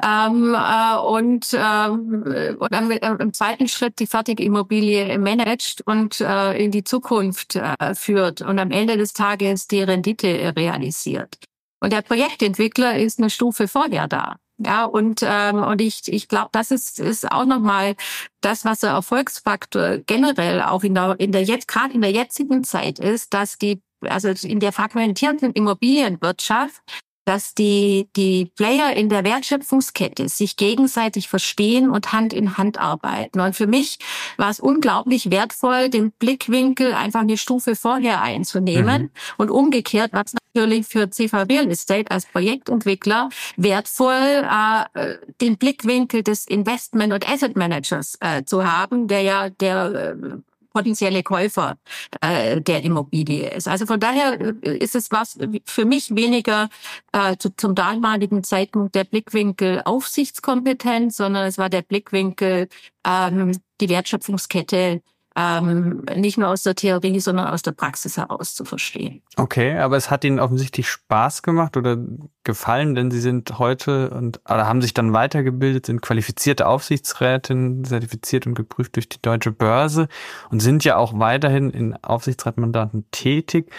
ähm, 0.04 0.56
äh, 0.56 0.98
und, 0.98 1.48
ähm, 1.54 2.58
und 2.60 2.74
dann 2.74 2.88
mit, 2.88 3.04
äh, 3.04 3.16
im 3.20 3.34
zweiten 3.34 3.68
Schritt 3.68 4.00
die 4.00 4.08
fertige 4.08 4.44
Immobilie 4.44 5.18
managt 5.18 5.82
und 5.86 6.22
äh, 6.22 6.54
in 6.54 6.72
die 6.72 6.84
Zukunft 6.84 7.56
äh, 7.56 7.96
führt 7.96 8.42
und 8.42 8.60
am 8.60 8.72
Ende 8.72 8.98
des 8.98 9.14
Tages 9.14 9.68
die 9.68 9.82
Rendite 9.82 10.54
realisiert. 10.56 11.38
Und 11.82 11.94
der 11.94 12.02
Projektentwickler 12.02 12.98
ist 12.98 13.20
eine 13.20 13.30
Stufe 13.30 13.68
vorher 13.68 14.08
da. 14.08 14.38
Ja, 14.58 14.84
und, 14.84 15.22
ähm, 15.24 15.64
und 15.64 15.80
ich, 15.80 16.02
ich 16.08 16.28
glaube, 16.28 16.50
das 16.52 16.72
ist, 16.72 17.00
ist 17.00 17.32
auch 17.32 17.46
nochmal 17.46 17.96
das, 18.42 18.66
was 18.66 18.82
der 18.82 18.90
Erfolgsfaktor 18.90 20.00
generell 20.00 20.62
auch 20.62 20.84
in 20.84 20.96
der, 20.96 21.18
in 21.18 21.32
der 21.32 21.44
jetzt, 21.44 21.70
gerade 21.70 21.94
in 21.94 22.02
der 22.02 22.12
jetzigen 22.12 22.66
Zeit 22.66 23.00
ist, 23.00 23.34
dass 23.34 23.58
die, 23.58 23.82
also 24.02 24.28
in 24.46 24.60
der 24.60 24.74
fragmentierten 24.74 25.54
Immobilienwirtschaft 25.54 26.82
dass 27.30 27.54
die, 27.54 28.10
die 28.16 28.52
Player 28.56 28.92
in 28.96 29.08
der 29.08 29.24
Wertschöpfungskette 29.24 30.28
sich 30.30 30.58
gegenseitig 30.58 31.30
verstehen 31.30 31.92
und 31.92 32.12
Hand 32.12 32.34
in 32.34 32.58
Hand 32.58 32.80
arbeiten. 32.80 33.40
Und 33.40 33.56
für 33.56 33.68
mich 33.68 34.00
war 34.38 34.50
es 34.50 34.60
unglaublich 34.60 35.30
wertvoll, 35.30 35.90
den 35.90 36.10
Blickwinkel 36.10 36.92
einfach 36.96 37.20
eine 37.20 37.38
Stufe 37.38 37.76
vorher 37.76 38.24
einzunehmen. 38.24 39.04
Mhm. 39.04 39.10
Und 39.38 39.52
umgekehrt 39.52 40.12
war 40.12 40.24
es 40.26 40.34
natürlich 40.34 40.88
für 40.88 41.12
CV 41.12 41.44
Real 41.44 41.70
Estate 41.70 42.10
als 42.10 42.26
Projektentwickler 42.26 43.30
wertvoll, 43.58 44.48
äh, 44.96 45.18
den 45.40 45.58
Blickwinkel 45.58 46.24
des 46.24 46.48
Investment- 46.48 47.14
und 47.14 47.30
Asset 47.30 47.56
Managers 47.56 48.18
äh, 48.22 48.44
zu 48.44 48.66
haben, 48.66 49.08
der 49.08 49.22
ja 49.22 49.50
der 49.52 50.16
äh, 50.20 50.38
potenzielle 50.72 51.24
Käufer 51.24 51.78
äh, 52.22 52.62
der 52.62 52.84
Immobilie 52.84 53.50
ist. 53.50 53.68
Also 53.68 53.86
von 53.86 54.00
daher 54.00 54.40
äh, 54.40 54.78
ist 54.78 54.96
es 54.96 55.12
was 55.12 55.38
für 55.66 55.86
mich 55.86 56.16
weniger 56.16 56.70
äh, 57.12 57.38
zu, 57.38 57.56
zum 57.56 57.76
damaligen 57.76 58.44
Zeitpunkt 58.44 58.96
der 58.96 59.04
Blickwinkel 59.04 59.82
Aufsichtskompetenz, 59.86 61.18
sondern 61.18 61.48
es 61.48 61.58
war 61.58 61.70
der 61.70 61.82
Blickwinkel 61.82 62.68
ähm, 63.06 63.58
die 63.82 63.90
Wertschöpfungskette 63.90 65.02
ähm, 65.40 66.04
nicht 66.16 66.38
nur 66.38 66.50
aus 66.50 66.64
der 66.64 66.76
Theorie, 66.76 67.20
sondern 67.20 67.48
aus 67.48 67.62
der 67.62 67.72
Praxis 67.72 68.18
heraus 68.18 68.56
zu 68.56 68.66
verstehen. 68.66 69.22
Okay, 69.38 69.78
aber 69.78 69.96
es 69.96 70.12
hat 70.12 70.26
Ihnen 70.26 70.40
offensichtlich 70.40 70.90
Spaß 70.90 71.44
gemacht 71.44 71.78
oder 71.78 71.98
gefallen, 72.44 72.96
denn 72.96 73.10
Sie 73.10 73.22
sind 73.22 73.58
heute 73.58 74.10
und 74.10 74.42
oder 74.46 74.68
haben 74.68 74.82
sich 74.82 74.94
dann 74.94 75.14
weitergebildet, 75.14 75.86
sind 75.86 76.02
qualifizierte 76.02 76.68
Aufsichtsrätin, 76.68 77.86
zertifiziert 77.86 78.48
und 78.48 78.56
geprüft 78.56 78.98
durch 78.98 79.08
die 79.08 79.22
Deutsche 79.22 79.52
Börse 79.52 80.10
und 80.50 80.60
sind 80.60 80.84
ja 80.84 80.98
auch 80.98 81.18
weiterhin 81.18 81.70
in 81.70 81.96
Aufsichtsratmandaten 82.04 83.06
tätig. 83.12 83.72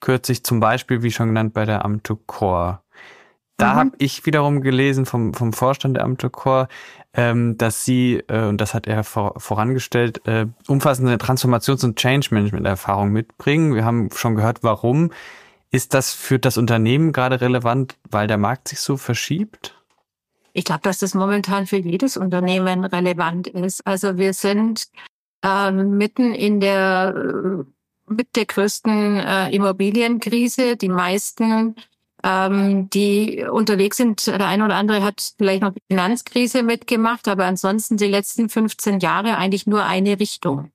Kürzlich 0.00 0.44
zum 0.44 0.60
Beispiel, 0.60 1.02
wie 1.02 1.10
schon 1.10 1.28
genannt, 1.28 1.54
bei 1.54 1.64
der 1.64 1.84
Amtocor. 1.84 2.82
Da 3.58 3.74
mhm. 3.74 3.76
habe 3.76 3.90
ich 3.98 4.24
wiederum 4.24 4.62
gelesen 4.62 5.04
vom, 5.04 5.34
vom 5.34 5.52
Vorstand 5.52 5.96
der 5.96 6.04
Amtocor, 6.04 6.68
ähm, 7.12 7.58
dass 7.58 7.84
sie, 7.84 8.22
äh, 8.28 8.46
und 8.46 8.60
das 8.60 8.72
hat 8.72 8.86
er 8.86 9.04
vor, 9.04 9.34
vorangestellt, 9.38 10.26
äh, 10.26 10.46
umfassende 10.68 11.16
Transformations- 11.16 11.84
und 11.84 11.98
Change-Management-Erfahrung 11.98 13.10
mitbringen. 13.10 13.74
Wir 13.74 13.84
haben 13.84 14.08
schon 14.14 14.36
gehört, 14.36 14.62
warum. 14.62 15.10
Ist 15.70 15.92
das 15.92 16.14
für 16.14 16.38
das 16.38 16.56
Unternehmen 16.56 17.12
gerade 17.12 17.40
relevant, 17.40 17.98
weil 18.10 18.26
der 18.26 18.38
Markt 18.38 18.68
sich 18.68 18.80
so 18.80 18.96
verschiebt? 18.96 19.74
Ich 20.52 20.64
glaube, 20.64 20.80
dass 20.82 20.98
das 20.98 21.14
momentan 21.14 21.66
für 21.66 21.76
jedes 21.76 22.16
Unternehmen 22.16 22.84
relevant 22.84 23.48
ist. 23.48 23.86
Also 23.86 24.16
wir 24.16 24.32
sind 24.32 24.88
äh, 25.44 25.70
mitten 25.70 26.32
in 26.32 26.60
der 26.60 27.14
äh, 27.14 27.64
mit 28.10 28.36
der 28.36 28.46
größten 28.46 29.16
äh, 29.16 29.50
Immobilienkrise. 29.50 30.76
Die 30.76 30.88
meisten 30.88 31.76
ähm, 32.24 32.90
die 32.90 33.44
unterwegs 33.50 33.96
sind. 33.96 34.26
Der 34.26 34.46
eine 34.46 34.64
oder 34.64 34.76
andere 34.76 35.02
hat 35.02 35.34
vielleicht 35.38 35.62
noch 35.62 35.72
die 35.72 35.82
Finanzkrise 35.90 36.62
mitgemacht, 36.62 37.28
aber 37.28 37.44
ansonsten 37.44 37.96
die 37.96 38.06
letzten 38.06 38.48
15 38.48 39.00
Jahre 39.00 39.36
eigentlich 39.36 39.66
nur 39.66 39.84
eine 39.84 40.18
Richtung. 40.18 40.70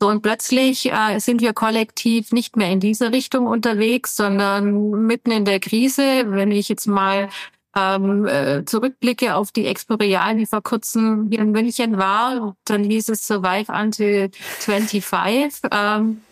So 0.00 0.08
und 0.08 0.20
plötzlich 0.20 0.92
äh, 0.92 1.18
sind 1.20 1.40
wir 1.40 1.54
kollektiv 1.54 2.32
nicht 2.32 2.56
mehr 2.56 2.70
in 2.70 2.80
diese 2.80 3.12
Richtung 3.12 3.46
unterwegs, 3.46 4.14
sondern 4.14 4.90
mitten 5.06 5.30
in 5.30 5.46
der 5.46 5.58
Krise. 5.58 6.24
Wenn 6.26 6.50
ich 6.50 6.68
jetzt 6.68 6.86
mal 6.86 7.30
ähm, 7.74 8.26
äh, 8.26 8.64
zurückblicke 8.64 9.34
auf 9.34 9.52
die 9.52 9.66
Experial, 9.66 10.36
die 10.36 10.46
vor 10.46 10.62
kurzem 10.62 11.28
hier 11.30 11.40
in 11.40 11.50
München 11.50 11.96
war, 11.96 12.56
dann 12.64 12.84
hieß 12.84 13.08
es 13.10 13.26
Survive 13.26 13.72
until 13.72 14.30
25. 14.32 15.70
Ähm, 15.70 16.22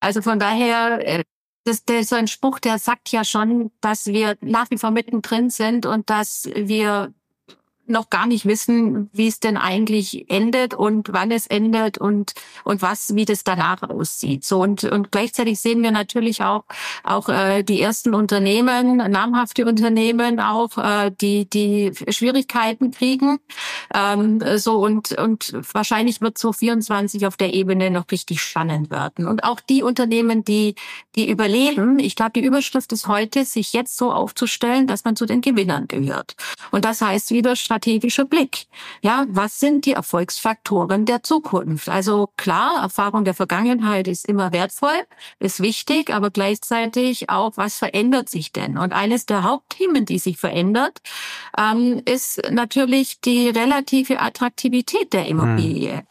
also 0.00 0.20
von 0.20 0.38
daher 0.38 1.00
äh, 1.06 1.24
das, 1.64 1.82
ist 1.88 2.10
so 2.10 2.16
ein 2.16 2.28
Spruch, 2.28 2.58
der 2.58 2.78
sagt 2.78 3.10
ja 3.10 3.24
schon, 3.24 3.70
dass 3.80 4.06
wir 4.06 4.36
nach 4.40 4.70
wie 4.70 4.78
vor 4.78 4.90
mittendrin 4.90 5.50
sind 5.50 5.86
und 5.86 6.10
dass 6.10 6.48
wir 6.54 7.12
noch 7.86 8.10
gar 8.10 8.26
nicht 8.26 8.46
wissen, 8.46 9.10
wie 9.12 9.28
es 9.28 9.40
denn 9.40 9.56
eigentlich 9.56 10.30
endet 10.30 10.74
und 10.74 11.12
wann 11.12 11.30
es 11.30 11.46
endet 11.46 11.98
und 11.98 12.32
und 12.64 12.82
was 12.82 13.14
wie 13.14 13.24
das 13.24 13.44
danach 13.44 13.82
aussieht. 13.82 14.44
So 14.44 14.60
und 14.60 14.84
und 14.84 15.12
gleichzeitig 15.12 15.60
sehen 15.60 15.82
wir 15.82 15.90
natürlich 15.90 16.42
auch 16.42 16.64
auch 17.02 17.28
äh, 17.28 17.62
die 17.62 17.80
ersten 17.80 18.14
Unternehmen, 18.14 18.96
namhafte 18.96 19.66
Unternehmen 19.66 20.40
auch, 20.40 20.78
äh, 20.78 21.10
die 21.10 21.48
die 21.48 21.92
Schwierigkeiten 22.08 22.90
kriegen. 22.90 23.38
Ähm, 23.92 24.40
so 24.56 24.78
und 24.78 25.12
und 25.12 25.52
wahrscheinlich 25.72 26.20
wird 26.20 26.38
so 26.38 26.52
24 26.52 27.26
auf 27.26 27.36
der 27.36 27.54
Ebene 27.54 27.90
noch 27.90 28.10
richtig 28.10 28.40
spannend 28.42 28.90
werden. 28.90 29.26
Und 29.26 29.44
auch 29.44 29.60
die 29.60 29.82
Unternehmen, 29.82 30.44
die 30.44 30.74
die 31.16 31.28
überleben, 31.28 31.98
ich 31.98 32.16
glaube, 32.16 32.32
die 32.32 32.44
Überschrift 32.44 32.92
ist 32.92 33.08
heute, 33.08 33.44
sich 33.44 33.72
jetzt 33.72 33.96
so 33.96 34.12
aufzustellen, 34.12 34.86
dass 34.86 35.04
man 35.04 35.16
zu 35.16 35.26
den 35.26 35.40
Gewinnern 35.40 35.86
gehört. 35.88 36.36
Und 36.70 36.84
das 36.84 37.00
heißt 37.00 37.30
wieder 37.30 37.56
strategischer 37.74 38.24
Blick. 38.24 38.66
Ja, 39.02 39.26
was 39.28 39.58
sind 39.58 39.84
die 39.84 39.92
Erfolgsfaktoren 39.92 41.06
der 41.06 41.22
Zukunft? 41.22 41.88
Also 41.88 42.30
klar, 42.36 42.82
Erfahrung 42.82 43.24
der 43.24 43.34
Vergangenheit 43.34 44.06
ist 44.06 44.28
immer 44.28 44.52
wertvoll, 44.52 45.04
ist 45.40 45.60
wichtig, 45.60 46.10
aber 46.10 46.30
gleichzeitig 46.30 47.30
auch, 47.30 47.56
was 47.56 47.76
verändert 47.76 48.28
sich 48.28 48.52
denn? 48.52 48.78
Und 48.78 48.92
eines 48.92 49.26
der 49.26 49.42
Hauptthemen, 49.42 50.04
die 50.04 50.18
sich 50.18 50.38
verändert, 50.38 51.00
ähm, 51.58 52.00
ist 52.04 52.42
natürlich 52.50 53.20
die 53.20 53.48
relative 53.48 54.20
Attraktivität 54.20 55.12
der 55.12 55.26
Immobilie. 55.26 55.98
Hm. 55.98 56.02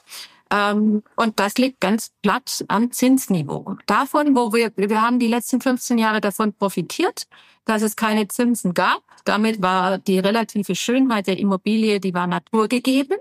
Ähm, 0.53 1.01
und 1.15 1.39
das 1.39 1.55
liegt 1.55 1.81
ganz 1.81 2.11
platt 2.21 2.63
am 2.67 2.91
Zinsniveau. 2.91 3.77
Davon, 3.87 4.35
wo 4.35 4.53
wir, 4.53 4.71
wir 4.75 5.01
haben 5.01 5.17
die 5.17 5.27
letzten 5.27 5.59
15 5.59 5.97
Jahre 5.97 6.21
davon 6.21 6.53
profitiert, 6.53 7.25
dass 7.65 7.81
es 7.81 7.95
keine 7.95 8.27
Zinsen 8.27 8.75
gab. 8.75 9.01
Damit 9.25 9.63
war 9.63 9.97
die 9.97 10.19
relative 10.19 10.75
Schönheit 10.75 11.25
der 11.25 11.39
Immobilie, 11.39 11.99
die 11.99 12.13
war 12.13 12.27
naturgegeben. 12.27 13.17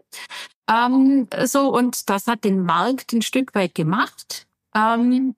Ähm, 0.68 1.27
so, 1.45 1.75
und 1.75 2.11
das 2.11 2.27
hat 2.27 2.45
den 2.45 2.64
Markt 2.64 3.14
ein 3.14 3.23
Stück 3.23 3.55
weit 3.55 3.75
gemacht. 3.75 4.47
Ähm, 4.75 5.35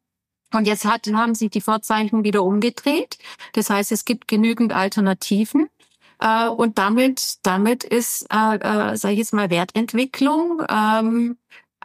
und 0.52 0.66
jetzt 0.66 0.85
hat, 0.85 1.07
haben 1.12 1.37
sich 1.37 1.50
die 1.50 1.61
Vorzeichen 1.61 2.24
wieder 2.24 2.42
umgedreht. 2.42 3.18
Das 3.52 3.70
heißt, 3.70 3.92
es 3.92 4.04
gibt 4.04 4.26
genügend 4.26 4.72
Alternativen. 4.72 5.68
Äh, 6.18 6.48
und 6.48 6.78
damit, 6.78 7.38
damit 7.44 7.85
ist, 7.85 8.26
äh, 8.33 8.57
äh, 8.57 8.96
sage 8.96 9.12
ich 9.12 9.18
jetzt 9.18 9.33
mal, 9.33 9.50
Wertentwicklung 9.50 10.62
ähm, 10.68 11.37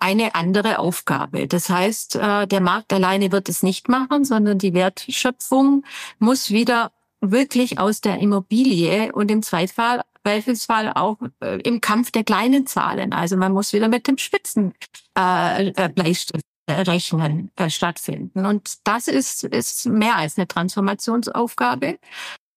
eine 0.02 0.36
andere 0.36 0.80
Aufgabe. 0.80 1.48
Das 1.48 1.70
heißt, 1.70 2.16
äh, 2.16 2.48
der 2.48 2.62
Markt 2.62 2.94
alleine 2.94 3.32
wird 3.32 3.50
es 3.50 3.64
nicht 3.64 3.90
machen, 3.90 4.26
sondern 4.26 4.58
die 4.58 4.74
Wertschöpfung 4.74 5.84
muss 6.20 6.50
wieder 6.50 6.92
wirklich 7.22 7.80
aus 7.80 8.02
der 8.02 8.20
Immobilie 8.20 9.12
und 9.12 9.30
im 9.30 9.44
Zweifall 9.44 10.02
Zweifelsfall 10.24 10.92
auch 10.94 11.18
äh, 11.42 11.60
im 11.62 11.82
Kampf 11.82 12.12
der 12.12 12.24
kleinen 12.24 12.68
Zahlen. 12.68 13.14
Also 13.14 13.38
man 13.38 13.54
muss 13.54 13.74
wieder 13.74 13.88
mit 13.88 14.08
dem 14.08 14.18
Spitzen 14.18 14.74
äh, 15.18 15.70
äh 15.70 15.90
Bleistift 15.90 16.44
rechnen 16.70 17.52
äh, 17.56 17.70
stattfinden. 17.70 18.46
Und 18.46 18.78
das 18.84 19.08
ist, 19.08 19.44
ist 19.44 19.88
mehr 19.88 20.18
als 20.18 20.38
eine 20.38 20.48
Transformationsaufgabe. 20.48 21.98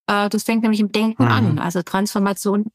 Äh, 0.06 0.28
das 0.28 0.42
fängt 0.42 0.62
nämlich 0.62 0.80
im 0.80 0.92
Denken 0.92 1.24
mhm. 1.24 1.30
an. 1.30 1.58
Also 1.58 1.82
Transformation 1.82 2.66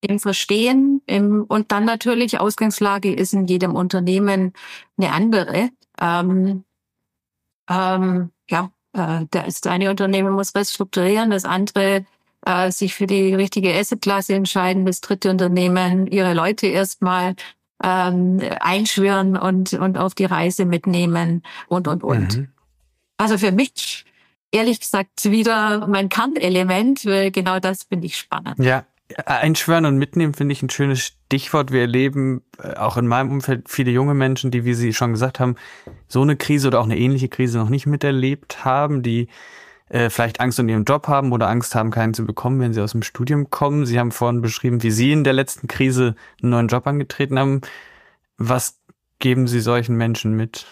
im 0.00 0.18
Verstehen 0.18 1.02
im, 1.06 1.44
und 1.44 1.72
dann 1.72 1.84
natürlich 1.84 2.38
Ausgangslage 2.40 3.12
ist 3.12 3.32
in 3.32 3.46
jedem 3.46 3.74
Unternehmen 3.74 4.52
eine 4.96 5.12
andere. 5.12 5.70
Ähm, 6.00 6.64
ähm, 7.68 8.30
ja, 8.48 8.70
äh, 8.92 9.26
das 9.30 9.62
eine 9.64 9.90
Unternehmen 9.90 10.32
muss 10.32 10.54
restrukturieren, 10.54 11.30
das 11.30 11.44
andere 11.44 12.06
äh, 12.46 12.70
sich 12.70 12.94
für 12.94 13.06
die 13.06 13.34
richtige 13.34 13.74
Assetklasse 13.74 14.34
entscheiden, 14.34 14.86
das 14.86 15.00
dritte 15.00 15.30
Unternehmen 15.30 16.06
ihre 16.06 16.34
Leute 16.34 16.68
erstmal 16.68 17.34
ähm, 17.82 18.40
einschwören 18.60 19.36
und, 19.36 19.72
und 19.72 19.98
auf 19.98 20.14
die 20.14 20.24
Reise 20.24 20.64
mitnehmen 20.64 21.42
und, 21.68 21.88
und, 21.88 22.02
und. 22.02 22.38
Mhm. 22.38 22.48
Also 23.16 23.36
für 23.38 23.52
mich, 23.52 24.04
ehrlich 24.52 24.80
gesagt, 24.80 25.24
wieder 25.24 25.86
mein 25.88 26.08
Kernelement, 26.08 27.02
genau 27.02 27.58
das 27.58 27.84
finde 27.84 28.06
ich 28.06 28.16
spannend. 28.16 28.58
Ja, 28.58 28.84
Einschwören 29.24 29.86
und 29.86 29.96
mitnehmen 29.96 30.34
finde 30.34 30.52
ich 30.52 30.62
ein 30.62 30.70
schönes 30.70 31.00
Stichwort. 31.00 31.72
Wir 31.72 31.82
erleben 31.82 32.42
äh, 32.62 32.74
auch 32.74 32.96
in 32.96 33.06
meinem 33.06 33.30
Umfeld 33.30 33.68
viele 33.68 33.90
junge 33.90 34.14
Menschen, 34.14 34.50
die, 34.50 34.64
wie 34.64 34.74
Sie 34.74 34.92
schon 34.92 35.12
gesagt 35.12 35.40
haben, 35.40 35.56
so 36.08 36.22
eine 36.22 36.36
Krise 36.36 36.68
oder 36.68 36.80
auch 36.80 36.84
eine 36.84 36.98
ähnliche 36.98 37.28
Krise 37.28 37.58
noch 37.58 37.70
nicht 37.70 37.86
miterlebt 37.86 38.64
haben, 38.64 39.02
die 39.02 39.28
äh, 39.88 40.10
vielleicht 40.10 40.40
Angst 40.40 40.60
um 40.60 40.68
ihren 40.68 40.84
Job 40.84 41.08
haben 41.08 41.32
oder 41.32 41.48
Angst 41.48 41.74
haben, 41.74 41.90
keinen 41.90 42.14
zu 42.14 42.26
bekommen, 42.26 42.60
wenn 42.60 42.74
sie 42.74 42.82
aus 42.82 42.92
dem 42.92 43.02
Studium 43.02 43.50
kommen. 43.50 43.86
Sie 43.86 43.98
haben 43.98 44.12
vorhin 44.12 44.42
beschrieben, 44.42 44.82
wie 44.82 44.90
Sie 44.90 45.12
in 45.12 45.24
der 45.24 45.32
letzten 45.32 45.66
Krise 45.66 46.14
einen 46.42 46.50
neuen 46.50 46.68
Job 46.68 46.86
angetreten 46.86 47.38
haben. 47.38 47.62
Was 48.36 48.80
geben 49.18 49.46
Sie 49.46 49.60
solchen 49.60 49.96
Menschen 49.96 50.34
mit? 50.34 50.66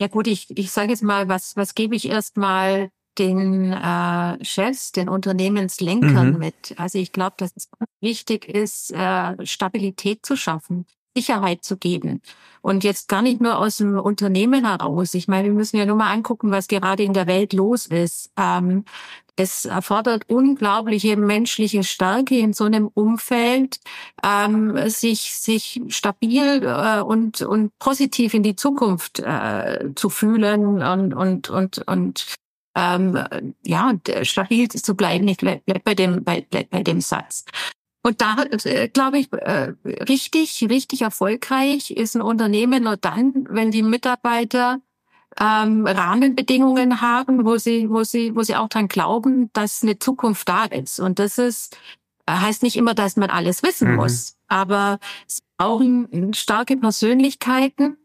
Ja 0.00 0.08
gut, 0.08 0.26
ich, 0.26 0.56
ich 0.58 0.72
sage 0.72 0.90
jetzt 0.90 1.02
mal, 1.02 1.28
was, 1.28 1.56
was 1.56 1.74
gebe 1.74 1.94
ich 1.94 2.08
erstmal 2.08 2.90
den 3.18 3.72
äh, 3.72 4.44
Chefs, 4.44 4.92
den 4.92 5.08
Unternehmenslenkern 5.08 6.32
mhm. 6.32 6.38
mit. 6.38 6.74
Also 6.76 6.98
ich 6.98 7.12
glaube, 7.12 7.34
dass 7.38 7.52
es 7.56 7.68
wichtig 8.00 8.48
ist, 8.48 8.92
äh, 8.92 9.46
Stabilität 9.46 10.24
zu 10.24 10.36
schaffen. 10.36 10.86
Sicherheit 11.14 11.64
zu 11.64 11.76
geben. 11.76 12.22
Und 12.62 12.84
jetzt 12.84 13.08
gar 13.08 13.22
nicht 13.22 13.40
nur 13.40 13.58
aus 13.58 13.78
dem 13.78 13.98
Unternehmen 13.98 14.64
heraus. 14.64 15.14
Ich 15.14 15.28
meine, 15.28 15.48
wir 15.48 15.54
müssen 15.54 15.76
ja 15.76 15.84
nur 15.84 15.96
mal 15.96 16.10
angucken, 16.12 16.50
was 16.50 16.68
gerade 16.68 17.02
in 17.02 17.12
der 17.12 17.26
Welt 17.26 17.52
los 17.52 17.86
ist. 17.86 18.30
Ähm, 18.38 18.84
es 19.36 19.64
erfordert 19.64 20.28
unglaubliche 20.28 21.16
menschliche 21.16 21.84
Stärke 21.84 22.38
in 22.38 22.52
so 22.52 22.64
einem 22.64 22.88
Umfeld, 22.88 23.80
ähm, 24.22 24.88
sich, 24.88 25.34
sich 25.34 25.80
stabil 25.88 26.62
äh, 26.62 27.00
und, 27.00 27.42
und 27.42 27.76
positiv 27.78 28.34
in 28.34 28.42
die 28.42 28.56
Zukunft 28.56 29.20
äh, 29.20 29.90
zu 29.94 30.10
fühlen 30.10 30.82
und, 30.82 31.14
und, 31.14 31.50
und, 31.50 31.88
und 31.88 32.36
ähm, 32.74 33.54
ja, 33.64 33.92
stabil 34.22 34.68
zu 34.68 34.94
bleiben. 34.94 35.28
Ich 35.28 35.38
bleib, 35.38 35.64
bleib 35.66 35.84
bei 35.84 35.94
dem, 35.94 36.24
bei, 36.24 36.46
bleib 36.48 36.70
bei 36.70 36.82
dem 36.82 37.00
Satz. 37.00 37.44
Und 38.02 38.20
da, 38.20 38.44
äh, 38.64 38.88
glaube 38.88 39.18
ich, 39.18 39.32
äh, 39.32 39.74
richtig, 39.84 40.66
richtig 40.68 41.02
erfolgreich 41.02 41.90
ist 41.92 42.16
ein 42.16 42.22
Unternehmen 42.22 42.84
nur 42.84 42.96
dann, 42.96 43.46
wenn 43.48 43.70
die 43.70 43.82
Mitarbeiter 43.82 44.80
ähm, 45.40 45.86
Rahmenbedingungen 45.86 47.00
haben, 47.00 47.44
wo 47.44 47.56
sie, 47.56 47.88
wo 47.88 48.02
sie, 48.02 48.34
wo 48.34 48.42
sie 48.42 48.56
auch 48.56 48.68
dran 48.68 48.88
glauben, 48.88 49.50
dass 49.52 49.82
eine 49.82 49.98
Zukunft 49.98 50.48
da 50.48 50.64
ist. 50.64 50.98
Und 50.98 51.18
das 51.18 51.38
ist 51.38 51.76
heißt 52.28 52.62
nicht 52.62 52.76
immer, 52.76 52.94
dass 52.94 53.16
man 53.16 53.30
alles 53.30 53.62
wissen 53.62 53.90
mhm. 53.90 53.96
muss, 53.96 54.36
aber 54.48 54.98
es 55.26 55.42
brauchen 55.56 56.34
starke 56.34 56.76
Persönlichkeiten, 56.76 57.96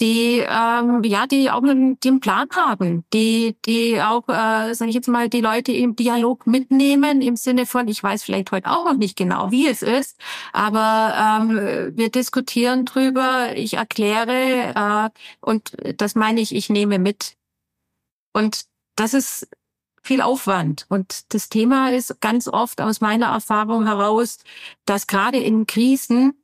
die 0.00 0.44
ähm, 0.46 1.02
ja, 1.04 1.26
die 1.26 1.50
auch 1.50 1.62
einen, 1.62 1.98
die 2.00 2.08
einen 2.08 2.20
Plan 2.20 2.48
haben, 2.54 3.04
die 3.12 3.56
die 3.64 4.00
auch, 4.02 4.28
äh, 4.28 4.74
sage 4.74 4.90
ich 4.90 4.94
jetzt 4.94 5.08
mal, 5.08 5.28
die 5.28 5.40
Leute 5.40 5.72
im 5.72 5.96
Dialog 5.96 6.46
mitnehmen 6.46 7.22
im 7.22 7.36
Sinne 7.36 7.64
von, 7.64 7.88
ich 7.88 8.02
weiß 8.02 8.22
vielleicht 8.22 8.52
heute 8.52 8.70
auch 8.70 8.84
noch 8.84 8.96
nicht 8.96 9.16
genau, 9.16 9.50
wie 9.50 9.66
es 9.66 9.82
ist, 9.82 10.18
aber 10.52 11.14
ähm, 11.40 11.96
wir 11.96 12.10
diskutieren 12.10 12.84
drüber, 12.84 13.56
ich 13.56 13.74
erkläre 13.74 14.74
äh, 14.74 15.10
und 15.40 15.72
das 15.96 16.14
meine 16.14 16.40
ich, 16.40 16.54
ich 16.54 16.68
nehme 16.68 16.98
mit 16.98 17.36
und 18.34 18.66
das 18.96 19.14
ist 19.14 19.48
viel 20.06 20.20
Aufwand. 20.20 20.86
Und 20.88 21.34
das 21.34 21.48
Thema 21.48 21.90
ist 21.90 22.20
ganz 22.20 22.48
oft 22.48 22.80
aus 22.80 23.00
meiner 23.00 23.26
Erfahrung 23.26 23.86
heraus, 23.86 24.38
dass 24.84 25.06
gerade 25.06 25.38
in 25.38 25.66
Krisen, 25.66 26.34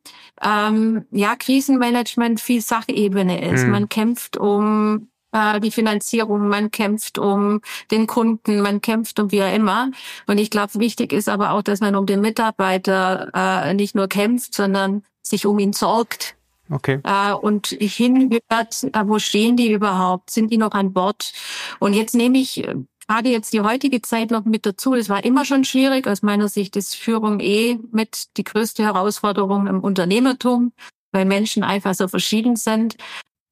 ähm, 0.42 1.06
ja, 1.10 1.36
Krisenmanagement 1.36 2.40
viel 2.40 2.60
Sachebene 2.60 3.52
ist. 3.52 3.64
Mhm. 3.64 3.70
Man 3.70 3.88
kämpft 3.88 4.36
um 4.36 5.08
äh, 5.32 5.60
die 5.60 5.70
Finanzierung, 5.70 6.48
man 6.48 6.70
kämpft 6.70 7.18
um 7.18 7.60
den 7.90 8.06
Kunden, 8.06 8.60
man 8.60 8.80
kämpft 8.80 9.18
um 9.18 9.30
wie 9.30 9.42
auch 9.42 9.54
immer. 9.54 9.90
Und 10.26 10.38
ich 10.38 10.50
glaube, 10.50 10.74
wichtig 10.74 11.12
ist 11.12 11.28
aber 11.28 11.52
auch, 11.52 11.62
dass 11.62 11.80
man 11.80 11.96
um 11.96 12.06
den 12.06 12.20
Mitarbeiter 12.20 13.30
äh, 13.34 13.74
nicht 13.74 13.94
nur 13.94 14.08
kämpft, 14.08 14.54
sondern 14.54 15.04
sich 15.22 15.46
um 15.46 15.58
ihn 15.58 15.72
sorgt. 15.72 16.36
Okay. 16.70 17.00
Äh, 17.04 17.32
und 17.32 17.68
hinhört, 17.68 18.84
äh, 18.84 19.02
wo 19.04 19.18
stehen 19.18 19.56
die 19.56 19.72
überhaupt? 19.72 20.30
Sind 20.30 20.50
die 20.50 20.58
noch 20.58 20.72
an 20.72 20.92
Bord? 20.92 21.32
Und 21.78 21.94
jetzt 21.94 22.14
nehme 22.14 22.38
ich 22.38 22.66
gerade 23.06 23.28
jetzt 23.28 23.52
die 23.52 23.60
heutige 23.60 24.02
Zeit 24.02 24.30
noch 24.30 24.44
mit 24.44 24.66
dazu. 24.66 24.94
Es 24.94 25.08
war 25.08 25.24
immer 25.24 25.44
schon 25.44 25.64
schwierig. 25.64 26.06
Aus 26.06 26.22
meiner 26.22 26.48
Sicht 26.48 26.76
ist 26.76 26.94
Führung 26.94 27.40
eh 27.40 27.78
mit 27.90 28.36
die 28.36 28.44
größte 28.44 28.82
Herausforderung 28.82 29.66
im 29.66 29.80
Unternehmertum, 29.80 30.72
weil 31.10 31.24
Menschen 31.24 31.62
einfach 31.62 31.94
so 31.94 32.08
verschieden 32.08 32.56
sind. 32.56 32.96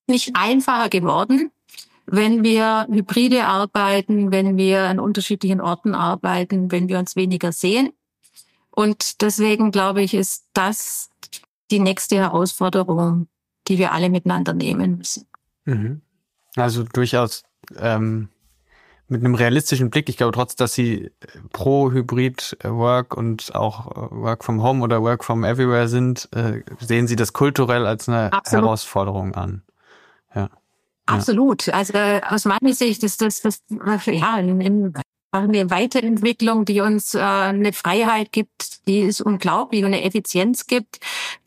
Nicht 0.07 0.33
einfacher 0.35 0.89
geworden, 0.89 1.51
wenn 2.07 2.43
wir 2.43 2.87
hybride 2.91 3.45
arbeiten, 3.45 4.33
wenn 4.33 4.57
wir 4.57 4.85
an 4.85 4.99
unterschiedlichen 4.99 5.61
Orten 5.61 5.95
arbeiten, 5.95 6.71
wenn 6.73 6.89
wir 6.89 6.99
uns 6.99 7.17
weniger 7.17 7.53
sehen. 7.53 7.93
Und 8.71 9.21
deswegen 9.23 9.71
glaube 9.71 10.03
ich, 10.03 10.15
ist 10.15 10.47
das 10.55 11.11
die 11.71 11.79
nächste 11.81 12.17
Herausforderung, 12.17 13.29
die 13.69 13.79
wir 13.79 13.93
alle 13.93 14.11
miteinander 14.11 14.55
nehmen 14.55 14.99
müssen. 14.99 15.27
Mhm. 15.65 16.01
Also 16.57 16.83
durchaus 16.83 17.45
ähm, 17.77 18.29
mit 19.11 19.25
einem 19.25 19.35
realistischen 19.35 19.91
Blick, 19.91 20.09
ich 20.09 20.17
glaube 20.17 20.33
trotz, 20.33 20.57
dass 20.57 20.73
Sie 20.73 21.11
pro 21.53 21.91
Hybrid 21.91 22.57
Work 22.63 23.17
und 23.17 23.55
auch 23.55 23.87
Work 24.11 24.45
from 24.45 24.63
Home 24.63 24.83
oder 24.83 25.03
Work 25.03 25.25
from 25.25 25.45
Everywhere 25.45 25.89
sind, 25.89 26.29
äh, 26.35 26.63
sehen 26.79 27.07
Sie 27.07 27.17
das 27.17 27.33
kulturell 27.33 27.87
als 27.87 28.09
eine 28.09 28.33
Absolut. 28.33 28.65
Herausforderung 28.65 29.35
an. 29.35 29.63
Ja. 30.35 30.49
Absolut. 31.07 31.69
Also 31.71 31.99
aus 32.29 32.45
meiner 32.45 32.73
Sicht 32.73 33.03
ist 33.03 33.21
das, 33.21 33.43
das 33.43 33.63
ja, 33.69 34.41
im 35.33 35.39
eine 35.39 35.71
Weiterentwicklung, 35.71 36.65
die 36.65 36.81
uns 36.81 37.15
äh, 37.15 37.21
eine 37.21 37.73
Freiheit 37.73 38.33
gibt, 38.33 38.87
die 38.87 39.01
ist 39.01 39.21
unglaublich 39.21 39.85
und 39.85 39.89
eine 39.89 40.03
Effizienz 40.03 40.67
gibt, 40.67 40.99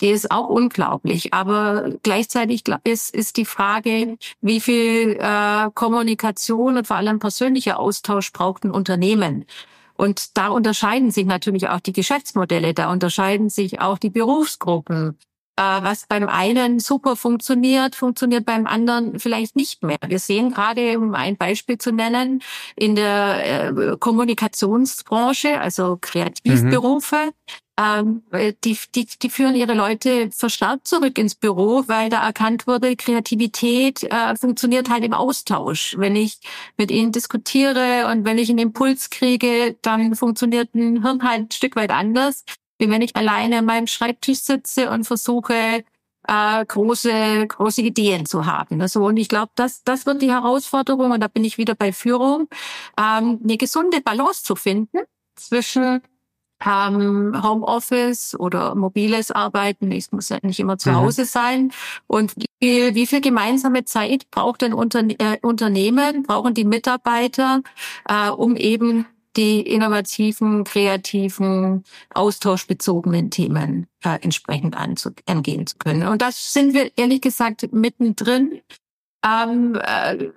die 0.02 0.10
ist 0.10 0.32
auch 0.32 0.48
unglaublich. 0.48 1.34
Aber 1.34 1.91
gleichzeitig 2.04 2.63
ist, 2.84 3.13
ist 3.13 3.38
die 3.38 3.46
Frage, 3.46 4.17
wie 4.41 4.62
viel 4.62 5.17
äh, 5.19 5.69
Kommunikation 5.74 6.78
und 6.78 6.88
vor 6.88 6.96
allem 6.98 7.19
persönlicher 7.19 7.80
Austausch 7.80 8.32
braucht 8.32 8.63
ein 8.63 8.72
Unternehmen. 8.72 9.46
Und 9.96 10.38
da 10.38 10.48
unterscheiden 10.48 11.12
sich 11.12 11.26
natürlich 11.26 11.67
auch 11.69 11.80
die 11.80 11.93
Geschäftsmodelle, 11.93 12.74
da 12.74 12.91
unterscheiden 12.91 13.50
sich 13.50 13.80
auch 13.80 13.98
die 13.98 14.10
Berufsgruppen. 14.10 15.17
Äh, 15.56 15.84
was 15.84 16.08
beim 16.08 16.28
einen 16.28 16.80
super 16.80 17.16
funktioniert, 17.16 17.96
funktioniert 17.96 18.44
beim 18.44 18.66
anderen 18.66 19.20
vielleicht 19.20 19.56
nicht 19.56 19.84
mehr. 19.84 20.00
Wir 20.08 20.18
sehen 20.18 20.52
gerade, 20.52 20.98
um 20.98 21.13
ein 21.13 21.38
Beispiel 21.38 21.78
zu 21.78 21.92
nennen, 21.92 22.42
in 22.76 22.96
der 22.96 23.70
äh, 23.70 23.98
Kommunikationsbranche, 24.00 25.62
also 25.62 26.00
Kreativberufe, 26.02 27.34
mhm. 27.80 28.24
ähm, 28.34 28.54
die, 28.63 28.80
die, 28.96 29.06
die 29.22 29.30
führen 29.30 29.56
ihre 29.56 29.76
Leute 29.76 30.32
verstärkt 30.32 30.88
zurück 30.88 31.20
ins 31.20 31.36
Büro, 31.36 31.84
weil 31.86 32.10
da 32.10 32.26
erkannt 32.26 32.66
wurde, 32.66 32.96
Kreativität 32.96 34.02
äh, 34.06 34.36
funktioniert 34.36 34.89
halt 34.89 35.04
im 35.04 35.13
Austausch. 35.13 35.96
Wenn 36.00 36.16
ich 36.16 36.39
mit 36.78 36.89
ihnen 36.89 37.12
diskutiere 37.12 38.08
und 38.12 38.26
wenn 38.26 38.39
ich 38.39 38.50
einen 38.50 38.58
Impuls 38.58 39.12
kriege, 39.12 39.76
dann 39.84 40.16
funktioniert 40.16 40.74
ein 40.74 41.04
Hirn 41.04 41.22
halt 41.22 41.42
ein 41.42 41.52
Stück 41.52 41.76
weit 41.76 41.92
anders 41.92 42.44
wie 42.80 42.90
wenn 42.90 43.02
ich 43.02 43.16
alleine 43.16 43.60
an 43.60 43.66
meinem 43.66 43.88
Schreibtisch 43.88 44.40
sitze 44.40 44.90
und 44.90 45.06
versuche, 45.06 45.84
äh, 46.28 46.66
große, 46.66 47.48
große 47.48 47.82
Ideen 47.82 48.26
zu 48.26 48.46
haben. 48.46 48.82
Also, 48.82 49.06
und 49.06 49.18
ich 49.18 49.30
glaube, 49.30 49.52
das, 49.56 49.84
das 49.84 50.06
wird 50.06 50.22
die 50.22 50.32
Herausforderung, 50.32 51.12
und 51.12 51.22
da 51.22 51.28
bin 51.28 51.44
ich 51.44 51.58
wieder 51.58 51.76
bei 51.76 51.92
Führung, 51.92 52.48
ähm, 52.98 53.40
eine 53.44 53.58
gesunde 53.58 54.02
Balance 54.02 54.44
zu 54.44 54.56
finden 54.56 55.00
zwischen 55.36 56.02
ähm, 56.66 57.42
Homeoffice 57.44 58.36
oder 58.40 58.76
mobiles 58.76 59.32
Arbeiten, 59.32 59.92
ich 59.92 60.12
muss 60.12 60.30
ja 60.30 60.38
nicht 60.42 60.60
immer 60.60 60.78
zu 60.78 60.92
mhm. 60.92 60.96
Hause 60.96 61.26
sein. 61.26 61.72
Und 62.08 62.34
wie, 62.60 62.96
wie 62.96 63.08
viel 63.08 63.22
gemeinsame 63.22 63.84
Zeit 63.86 64.30
braucht 64.32 64.64
ein 64.64 64.74
Unterne 64.74 65.16
äh, 65.20 65.38
Unternehmen, 65.42 66.24
brauchen 66.24 66.54
die 66.54 66.64
Mitarbeiter, 66.64 67.62
äh, 68.08 68.30
um 68.30 68.56
eben 68.56 69.06
die 69.36 69.62
innovativen, 69.62 70.63
kreativen, 70.63 71.84
austauschbezogenen 72.13 73.32
Themen 73.32 73.88
äh, 74.04 74.19
entsprechend 74.22 74.76
angehen 74.78 75.67
zu 75.67 75.78
können. 75.78 76.08
Und 76.08 76.22
das 76.22 76.54
sind 76.54 76.74
wir 76.74 76.91
ehrlich 76.98 77.22
gesagt 77.22 77.72
mittendrin. 77.72 78.62
Ähm, 79.26 79.80
äh, 79.82 80.30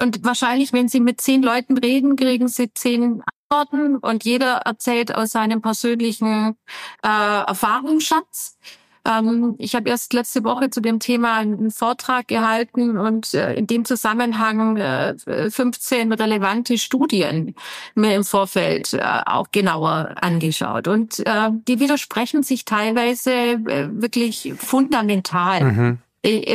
und 0.00 0.24
wahrscheinlich, 0.24 0.72
wenn 0.72 0.88
Sie 0.88 1.00
mit 1.00 1.20
zehn 1.20 1.42
Leuten 1.42 1.78
reden, 1.78 2.16
kriegen 2.16 2.48
Sie 2.48 2.72
zehn 2.72 3.22
Antworten 3.48 3.96
und 3.96 4.24
jeder 4.24 4.58
erzählt 4.58 5.14
aus 5.14 5.30
seinem 5.30 5.62
persönlichen 5.62 6.56
äh, 7.02 7.08
Erfahrungsschatz. 7.46 8.58
Ähm, 9.06 9.54
ich 9.58 9.74
habe 9.74 9.88
erst 9.88 10.12
letzte 10.12 10.44
Woche 10.44 10.70
zu 10.70 10.80
dem 10.80 10.98
Thema 10.98 11.36
einen 11.36 11.70
Vortrag 11.70 12.28
gehalten 12.28 12.98
und 12.98 13.34
äh, 13.34 13.54
in 13.54 13.66
dem 13.66 13.84
Zusammenhang 13.84 14.76
äh, 14.76 15.14
15 15.50 16.12
relevante 16.12 16.78
Studien 16.78 17.54
mir 17.94 18.14
im 18.14 18.24
Vorfeld 18.24 18.94
äh, 18.94 19.02
auch 19.26 19.48
genauer 19.52 20.14
angeschaut. 20.20 20.88
Und 20.88 21.20
äh, 21.20 21.50
die 21.68 21.80
widersprechen 21.80 22.42
sich 22.42 22.64
teilweise 22.64 23.30
äh, 23.32 23.88
wirklich 23.90 24.54
fundamental. 24.56 25.64
Mhm. 25.64 25.98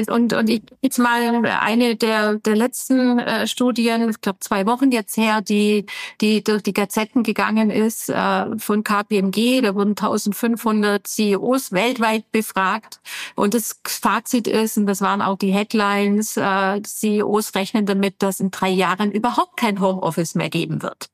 Und, 0.09 0.33
und 0.33 0.49
ich 0.49 0.63
jetzt 0.81 0.99
mal 0.99 1.45
eine 1.45 1.95
der, 1.95 2.35
der 2.35 2.55
letzten 2.55 3.19
äh, 3.19 3.47
Studien, 3.47 4.09
ich 4.09 4.19
glaube 4.19 4.39
zwei 4.39 4.65
Wochen 4.65 4.91
jetzt 4.91 5.15
her, 5.15 5.41
die, 5.41 5.85
die 6.19 6.43
durch 6.43 6.61
die 6.63 6.73
Gazetten 6.73 7.23
gegangen 7.23 7.69
ist 7.69 8.09
äh, 8.09 8.57
von 8.57 8.83
KPMG. 8.83 9.61
Da 9.61 9.73
wurden 9.73 9.91
1500 9.91 11.07
CEOs 11.07 11.71
weltweit 11.71 12.31
befragt. 12.31 12.99
Und 13.35 13.53
das 13.53 13.79
Fazit 13.85 14.47
ist, 14.47 14.77
und 14.77 14.87
das 14.87 15.01
waren 15.01 15.21
auch 15.21 15.37
die 15.37 15.53
Headlines, 15.53 16.35
äh, 16.35 16.81
CEOs 16.81 17.55
rechnen 17.55 17.85
damit, 17.85 18.15
dass 18.21 18.39
in 18.39 18.51
drei 18.51 18.69
Jahren 18.69 19.11
überhaupt 19.11 19.57
kein 19.57 19.79
Homeoffice 19.79 20.35
mehr 20.35 20.49
geben 20.49 20.81
wird 20.81 21.09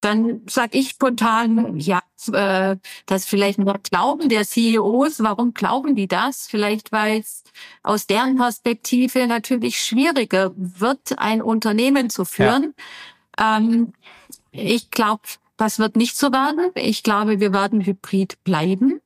dann 0.00 0.42
sage 0.48 0.78
ich 0.78 0.90
spontan, 0.90 1.78
ja, 1.78 2.00
äh, 2.32 2.76
das 3.06 3.26
vielleicht 3.26 3.58
nur 3.58 3.78
Glauben 3.78 4.28
der 4.28 4.44
CEOs. 4.44 5.22
Warum 5.22 5.52
glauben 5.52 5.94
die 5.94 6.08
das? 6.08 6.46
Vielleicht, 6.46 6.92
weil 6.92 7.20
es 7.20 7.44
aus 7.82 8.06
deren 8.06 8.36
Perspektive 8.36 9.26
natürlich 9.26 9.80
schwieriger 9.80 10.52
wird, 10.56 11.18
ein 11.18 11.42
Unternehmen 11.42 12.08
zu 12.10 12.24
führen. 12.24 12.74
Ja. 13.38 13.58
Ähm, 13.58 13.92
ich 14.52 14.90
glaube, 14.90 15.22
das 15.56 15.78
wird 15.78 15.96
nicht 15.96 16.16
so 16.16 16.32
werden. 16.32 16.70
Ich 16.74 17.02
glaube, 17.02 17.38
wir 17.40 17.52
werden 17.52 17.84
hybrid 17.84 18.42
bleiben. 18.44 18.99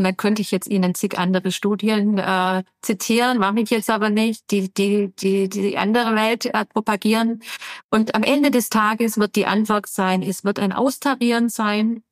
Und 0.00 0.04
dann 0.04 0.16
könnte 0.16 0.40
ich 0.40 0.50
jetzt 0.50 0.66
Ihnen 0.66 0.94
zig 0.94 1.18
andere 1.18 1.52
Studien 1.52 2.16
äh, 2.16 2.64
zitieren, 2.80 3.36
mache 3.36 3.60
ich 3.60 3.68
jetzt 3.68 3.90
aber 3.90 4.08
nicht, 4.08 4.50
die 4.50 4.72
die 4.72 5.12
die 5.14 5.50
die 5.50 5.76
andere 5.76 6.14
Welt 6.14 6.46
äh, 6.46 6.64
propagieren. 6.64 7.42
Und 7.90 8.14
am 8.14 8.22
Ende 8.22 8.50
des 8.50 8.70
Tages 8.70 9.18
wird 9.18 9.36
die 9.36 9.44
Antwort 9.44 9.86
sein, 9.88 10.22
es 10.22 10.42
wird 10.42 10.58
ein 10.58 10.72
Austarieren 10.72 11.50
sein. 11.50 12.02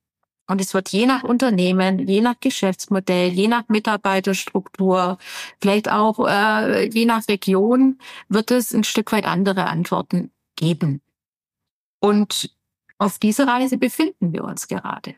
Und 0.47 0.61
es 0.61 0.75
wird 0.75 0.91
je 0.91 1.07
nach 1.07 1.23
Unternehmen, 1.23 2.07
je 2.07 2.21
nach 2.21 2.39
Geschäftsmodell, 2.41 3.31
je 3.31 3.49
nach 3.49 3.69
Mitarbeiterstruktur, 3.69 5.17
vielleicht 5.59 5.91
auch 5.91 6.29
äh, 6.29 6.91
je 6.91 7.07
nach 7.07 7.27
Region, 7.27 7.99
wird 8.29 8.51
es 8.51 8.75
ein 8.75 8.85
Stück 8.85 9.13
weit 9.13 9.25
andere 9.25 9.67
Antworten 9.67 10.31
geben. 10.57 11.01
Und 12.01 12.55
auf 12.99 13.19
dieser 13.19 13.47
Reise 13.47 13.79
befinden 13.79 14.35
wir 14.35 14.45
uns 14.45 14.69
gerade. 14.69 15.15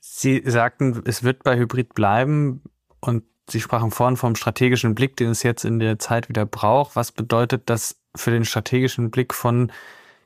Sie 0.00 0.42
sagten, 0.46 1.02
es 1.04 1.22
wird 1.22 1.44
bei 1.44 1.56
Hybrid 1.56 1.94
bleiben 1.94 2.62
und 3.00 3.24
Sie 3.48 3.60
sprachen 3.60 3.90
vorhin 3.90 4.16
vom 4.16 4.36
strategischen 4.36 4.94
Blick, 4.94 5.16
den 5.16 5.30
es 5.30 5.42
jetzt 5.42 5.64
in 5.64 5.78
der 5.78 5.98
Zeit 5.98 6.28
wieder 6.28 6.46
braucht. 6.46 6.96
Was 6.96 7.12
bedeutet 7.12 7.68
das 7.68 8.00
für 8.14 8.30
den 8.30 8.44
strategischen 8.44 9.10
Blick 9.10 9.34
von 9.34 9.72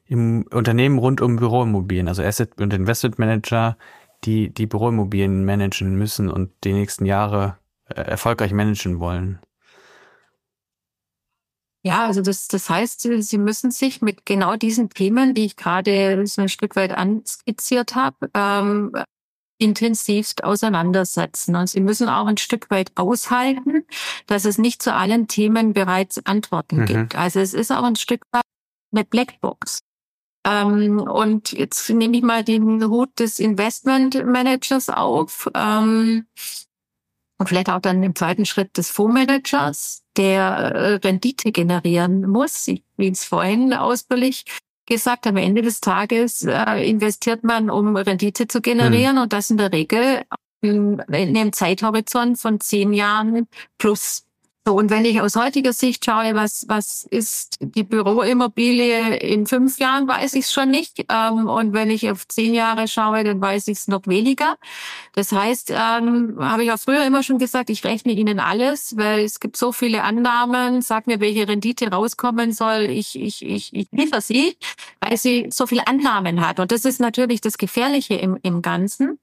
im 0.07 0.45
Unternehmen 0.53 0.99
rund 0.99 1.23
um 1.23 1.37
Büroimmobilien, 1.37 2.09
also 2.09 2.23
Asset 2.23 2.61
und 2.61 2.75
Investment 2.75 3.19
Manager, 3.19 3.79
die 4.25 4.53
die 4.53 4.67
Büroimmobilien 4.67 5.45
managen 5.45 5.97
müssen 5.97 6.31
und 6.31 6.53
die 6.65 6.75
nächsten 6.75 7.07
Jahre 7.07 7.59
äh, 7.87 8.03
erfolgreich 8.03 8.53
managen 8.53 9.01
wollen? 9.01 9.39
Ja, 11.83 12.07
also 12.07 12.23
das, 12.23 12.49
das 12.49 12.71
heißt, 12.71 13.03
Sie 13.03 13.39
müssen 13.39 13.71
sich 13.71 14.01
mit 14.01 14.25
genau 14.25 14.57
diesen 14.57 14.89
Themen, 14.89 15.35
die 15.35 15.45
ich 15.45 15.57
gerade 15.57 16.27
so 16.27 16.43
ein 16.43 16.49
Stück 16.49 16.77
weit 16.77 16.93
anskizziert 16.93 17.95
habe, 17.95 18.31
ähm, 18.35 18.93
intensivst 19.59 20.45
auseinandersetzen. 20.45 21.57
Und 21.57 21.69
Sie 21.69 21.81
müssen 21.81 22.09
auch 22.09 22.27
ein 22.27 22.37
Stück 22.37 22.71
weit 22.71 22.93
aushalten, 22.97 23.85
dass 24.27 24.45
es 24.45 24.59
nicht 24.59 24.83
zu 24.83 24.95
allen 24.95 25.29
Themen 25.29 25.73
bereits 25.73 26.25
Antworten 26.27 26.81
mhm. 26.81 26.87
gibt. 26.87 27.17
Also 27.17 27.41
es 27.41 27.55
ist 27.55 27.71
auch 27.71 27.85
ein 27.85 27.97
Stück 27.97 28.23
weit 28.33 28.43
eine 28.93 29.05
Blackbox. 29.05 29.81
Ähm, 30.47 31.01
und 31.01 31.53
jetzt 31.53 31.89
nehme 31.91 32.17
ich 32.17 32.23
mal 32.23 32.45
den 32.45 32.85
Hut 32.85 33.19
des 33.19 33.39
Investment 33.39 34.25
Managers 34.27 34.89
auf. 34.89 35.51
Ähm, 35.55 36.27
und 37.39 37.49
vielleicht 37.49 37.71
auch 37.71 37.81
dann 37.81 38.03
im 38.03 38.15
zweiten 38.15 38.47
Schritt 38.47 38.77
des 38.77 38.91
Fondsmanagers, 38.91 40.03
der 40.17 40.43
äh, 40.43 40.95
Rendite 40.95 41.51
generieren 41.51 42.29
muss, 42.29 42.67
wie 42.97 43.09
es 43.09 43.25
vorhin 43.25 43.73
ausführlich 43.73 44.45
gesagt, 44.87 45.27
am 45.27 45.37
Ende 45.37 45.63
des 45.63 45.81
Tages 45.81 46.45
äh, 46.45 46.89
investiert 46.89 47.45
man, 47.45 47.71
um 47.71 47.97
Rendite 47.97 48.49
zu 48.49 48.61
generieren 48.61 49.17
hm. 49.17 49.23
und 49.23 49.33
das 49.33 49.51
in 49.51 49.57
der 49.57 49.73
Regel 49.73 50.23
in, 50.61 50.99
in 50.99 51.37
einem 51.37 51.53
Zeithorizont 51.53 52.39
von 52.39 52.61
zehn 52.61 52.93
Jahren 52.93 53.49
plus. 53.79 54.27
So, 54.67 54.75
und 54.79 54.89
wenn 54.89 55.05
ich 55.05 55.21
aus 55.21 55.37
heutiger 55.37 55.75
Sicht 55.75 56.07
schaue, 56.07 56.35
was, 56.35 56.65
was 56.69 57.07
ist 57.11 57.59
die 57.61 57.83
Büroimmobilie 57.83 59.19
in 59.19 59.47
fünf 59.47 59.79
Jahren, 59.79 60.09
weiß 60.09 60.33
ich 60.37 60.47
es 60.47 60.53
schon 60.55 60.71
nicht. 60.71 61.05
Ähm, 61.11 61.49
und 61.51 61.75
wenn 61.75 61.91
ich 61.91 62.11
auf 62.11 62.27
zehn 62.29 62.55
Jahre 62.55 62.89
schaue, 62.89 63.25
dann 63.25 63.43
weiß 63.43 63.69
ich 63.69 63.77
es 63.77 63.89
noch 63.89 64.07
weniger. 64.07 64.57
Das 65.13 65.33
heißt, 65.33 65.71
ähm, 65.71 66.39
habe 66.41 66.65
ich 66.65 66.73
auch 66.73 66.79
früher 66.79 67.05
immer 67.05 67.23
schon 67.23 67.39
gesagt, 67.39 67.69
ich 67.69 67.85
rechne 67.85 68.13
Ihnen 68.13 68.41
alles, 68.41 68.97
weil 68.97 69.21
es 69.27 69.39
gibt 69.39 69.59
so 69.59 69.71
viele 69.71 70.03
Annahmen, 70.03 70.81
sag 70.81 71.09
mir, 71.09 71.21
welche 71.21 71.47
Rendite 71.47 71.91
rauskommen 71.91 72.53
soll. 72.53 72.87
Ich, 72.89 73.21
ich, 73.21 73.45
ich, 73.45 73.75
ich 73.75 73.89
liefere 73.93 74.23
sie, 74.23 74.57
weil 74.99 75.19
sie 75.19 75.49
so 75.51 75.67
viele 75.67 75.87
Annahmen 75.87 76.41
hat. 76.41 76.59
Und 76.59 76.73
das 76.73 76.87
ist 76.87 77.01
natürlich 77.01 77.43
das 77.43 77.59
Gefährliche 77.59 78.15
im, 78.15 78.39
im 78.43 78.63
Ganzen. 78.63 79.19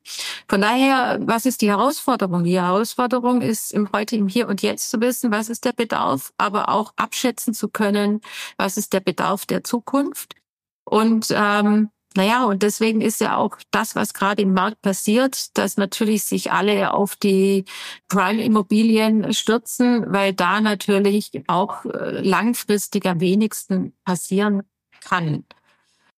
Von 0.48 0.62
daher, 0.62 1.18
was 1.22 1.48
ist 1.48 1.64
die 1.64 1.70
Herausforderung? 1.70 2.44
Die 2.44 2.62
Herausforderung 2.62 3.42
ist 3.42 3.74
im 3.74 3.90
heute, 3.92 4.16
im 4.18 4.28
Hier 4.28 4.48
und 4.48 4.62
Jetzt 4.62 4.92
zu 4.92 5.02
wissen, 5.02 5.31
was 5.32 5.50
ist 5.50 5.66
der 5.66 5.74
Bedarf, 5.74 6.34
aber 6.38 6.70
auch 6.70 6.94
abschätzen 6.98 7.54
zu 7.54 7.70
können, 7.70 8.22
was 8.58 8.78
ist 8.78 8.94
der 8.94 9.00
Bedarf 9.00 9.46
der 9.46 9.64
Zukunft. 9.64 10.36
Und 10.84 11.28
ähm, 11.32 11.90
naja, 12.16 12.44
und 12.44 12.62
deswegen 12.62 13.00
ist 13.00 13.22
ja 13.22 13.38
auch 13.38 13.58
das, 13.72 13.96
was 13.96 14.14
gerade 14.14 14.42
im 14.42 14.54
Markt 14.54 14.82
passiert, 14.82 15.58
dass 15.58 15.78
natürlich 15.78 16.24
sich 16.26 16.52
alle 16.52 16.94
auf 16.94 17.16
die 17.16 17.64
Prime-Immobilien 18.10 19.34
stürzen, 19.34 20.12
weil 20.12 20.34
da 20.34 20.60
natürlich 20.60 21.32
auch 21.48 21.86
äh, 21.86 22.20
langfristig 22.22 23.06
am 23.06 23.22
wenigsten 23.22 23.94
passieren 24.04 24.64
kann. 25.00 25.46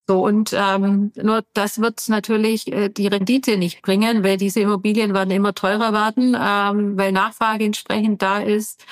So, 0.07 0.25
und 0.25 0.53
ähm, 0.53 1.13
nur 1.15 1.43
das 1.53 1.79
wird 1.79 2.09
natürlich 2.09 2.71
äh, 2.71 2.89
die 2.89 3.07
Rendite 3.07 3.57
nicht 3.57 3.81
bringen, 3.81 4.23
weil 4.23 4.35
diese 4.35 4.59
Immobilien 4.59 5.13
werden 5.13 5.31
immer 5.31 5.53
teurer 5.53 5.93
werden, 5.93 6.35
ähm, 6.37 6.97
weil 6.97 7.13
Nachfrage 7.13 7.63
entsprechend 7.63 8.21
da 8.21 8.39
ist. 8.39 8.83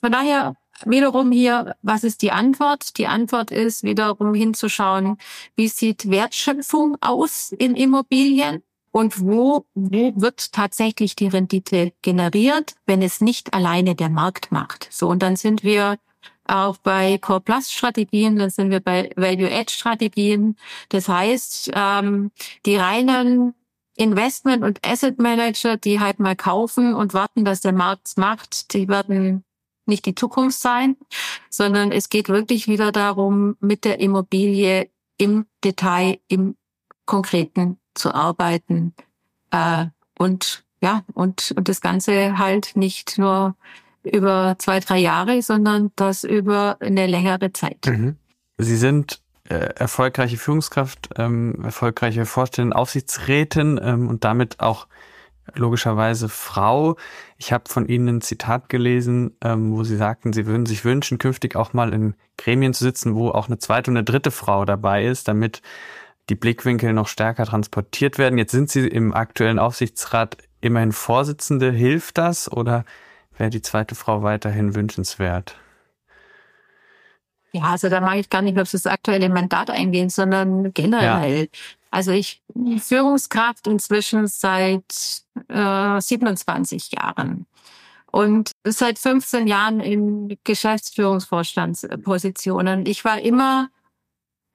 Von 0.00 0.12
daher 0.12 0.54
wiederum 0.84 1.32
hier, 1.32 1.74
was 1.82 2.04
ist 2.04 2.22
die 2.22 2.30
Antwort? 2.30 2.98
Die 2.98 3.08
Antwort 3.08 3.50
ist 3.50 3.82
wiederum 3.82 4.32
hinzuschauen, 4.32 5.18
wie 5.56 5.68
sieht 5.68 6.08
Wertschöpfung 6.08 6.96
aus 7.00 7.52
in 7.58 7.74
Immobilien? 7.74 8.62
Und 8.92 9.20
wo, 9.20 9.66
wo 9.74 10.12
wird 10.16 10.52
tatsächlich 10.52 11.14
die 11.14 11.28
Rendite 11.28 11.92
generiert, 12.02 12.74
wenn 12.86 13.02
es 13.02 13.20
nicht 13.20 13.54
alleine 13.54 13.94
der 13.94 14.08
Markt 14.08 14.50
macht? 14.50 14.88
So, 14.90 15.08
und 15.08 15.22
dann 15.22 15.36
sind 15.36 15.62
wir 15.62 15.96
auch 16.50 16.76
bei 16.78 17.18
Core 17.18 17.40
Plus 17.40 17.70
Strategien, 17.70 18.36
dann 18.36 18.50
sind 18.50 18.70
wir 18.70 18.80
bei 18.80 19.10
Value 19.16 19.50
Edge 19.50 19.72
Strategien. 19.72 20.56
Das 20.88 21.08
heißt, 21.08 21.70
ähm, 21.74 22.30
die 22.66 22.76
reinen 22.76 23.54
Investment- 23.96 24.64
und 24.64 24.86
Asset 24.86 25.18
Manager, 25.18 25.76
die 25.76 26.00
halt 26.00 26.18
mal 26.18 26.36
kaufen 26.36 26.94
und 26.94 27.14
warten, 27.14 27.44
dass 27.44 27.60
der 27.60 27.72
Markt 27.72 28.16
macht, 28.16 28.72
die 28.72 28.88
werden 28.88 29.44
nicht 29.86 30.06
die 30.06 30.14
Zukunft 30.14 30.58
sein, 30.58 30.96
sondern 31.50 31.92
es 31.92 32.08
geht 32.08 32.28
wirklich 32.28 32.68
wieder 32.68 32.92
darum, 32.92 33.56
mit 33.60 33.84
der 33.84 34.00
Immobilie 34.00 34.88
im 35.18 35.46
Detail, 35.62 36.18
im 36.28 36.56
Konkreten 37.04 37.78
zu 37.94 38.14
arbeiten 38.14 38.94
äh, 39.50 39.86
und 40.18 40.64
ja 40.82 41.04
und 41.12 41.52
und 41.56 41.68
das 41.68 41.80
Ganze 41.80 42.38
halt 42.38 42.76
nicht 42.76 43.18
nur 43.18 43.56
über 44.04 44.56
zwei 44.58 44.80
drei 44.80 44.98
Jahre, 44.98 45.42
sondern 45.42 45.90
das 45.96 46.24
über 46.24 46.76
eine 46.80 47.06
längere 47.06 47.52
Zeit. 47.52 47.86
Mhm. 47.86 48.16
Sie 48.58 48.76
sind 48.76 49.20
äh, 49.48 49.74
erfolgreiche 49.74 50.36
Führungskraft, 50.36 51.10
ähm, 51.16 51.56
erfolgreiche 51.64 52.26
Vorstellung, 52.26 52.72
Aufsichtsrätin 52.72 53.80
ähm, 53.82 54.08
und 54.08 54.24
damit 54.24 54.60
auch 54.60 54.86
logischerweise 55.54 56.28
Frau. 56.28 56.96
Ich 57.36 57.52
habe 57.52 57.64
von 57.68 57.86
Ihnen 57.86 58.08
ein 58.08 58.20
Zitat 58.20 58.68
gelesen, 58.68 59.36
ähm, 59.42 59.72
wo 59.72 59.82
Sie 59.82 59.96
sagten, 59.96 60.32
Sie 60.32 60.46
würden 60.46 60.66
sich 60.66 60.84
wünschen, 60.84 61.18
künftig 61.18 61.56
auch 61.56 61.72
mal 61.72 61.92
in 61.92 62.14
Gremien 62.36 62.74
zu 62.74 62.84
sitzen, 62.84 63.14
wo 63.14 63.30
auch 63.30 63.48
eine 63.48 63.58
zweite 63.58 63.90
und 63.90 63.96
eine 63.96 64.04
dritte 64.04 64.30
Frau 64.30 64.64
dabei 64.64 65.04
ist, 65.04 65.28
damit 65.28 65.62
die 66.28 66.36
Blickwinkel 66.36 66.92
noch 66.92 67.08
stärker 67.08 67.44
transportiert 67.44 68.18
werden. 68.18 68.38
Jetzt 68.38 68.52
sind 68.52 68.70
Sie 68.70 68.86
im 68.86 69.12
aktuellen 69.12 69.58
Aufsichtsrat 69.58 70.36
immerhin 70.60 70.92
Vorsitzende. 70.92 71.72
Hilft 71.72 72.18
das 72.18 72.50
oder 72.50 72.84
wäre 73.40 73.50
die 73.50 73.62
zweite 73.62 73.94
Frau 73.94 74.22
weiterhin 74.22 74.74
wünschenswert? 74.74 75.56
Ja, 77.52 77.64
also 77.64 77.88
da 77.88 78.00
mag 78.00 78.18
ich 78.18 78.30
gar 78.30 78.42
nicht 78.42 78.60
auf 78.60 78.70
das 78.70 78.86
aktuelle 78.86 79.28
Mandat 79.28 79.70
eingehen, 79.70 80.08
sondern 80.08 80.72
generell. 80.72 81.44
Ja. 81.44 81.48
Also 81.90 82.12
ich 82.12 82.40
Führungskraft 82.78 83.66
inzwischen 83.66 84.28
seit 84.28 85.24
äh, 85.48 86.00
27 86.00 86.92
Jahren 86.92 87.46
und 88.12 88.52
seit 88.64 88.98
15 88.98 89.48
Jahren 89.48 89.80
in 89.80 90.38
Geschäftsführungsvorstandspositionen. 90.44 92.86
Ich 92.86 93.04
war 93.04 93.20
immer 93.20 93.68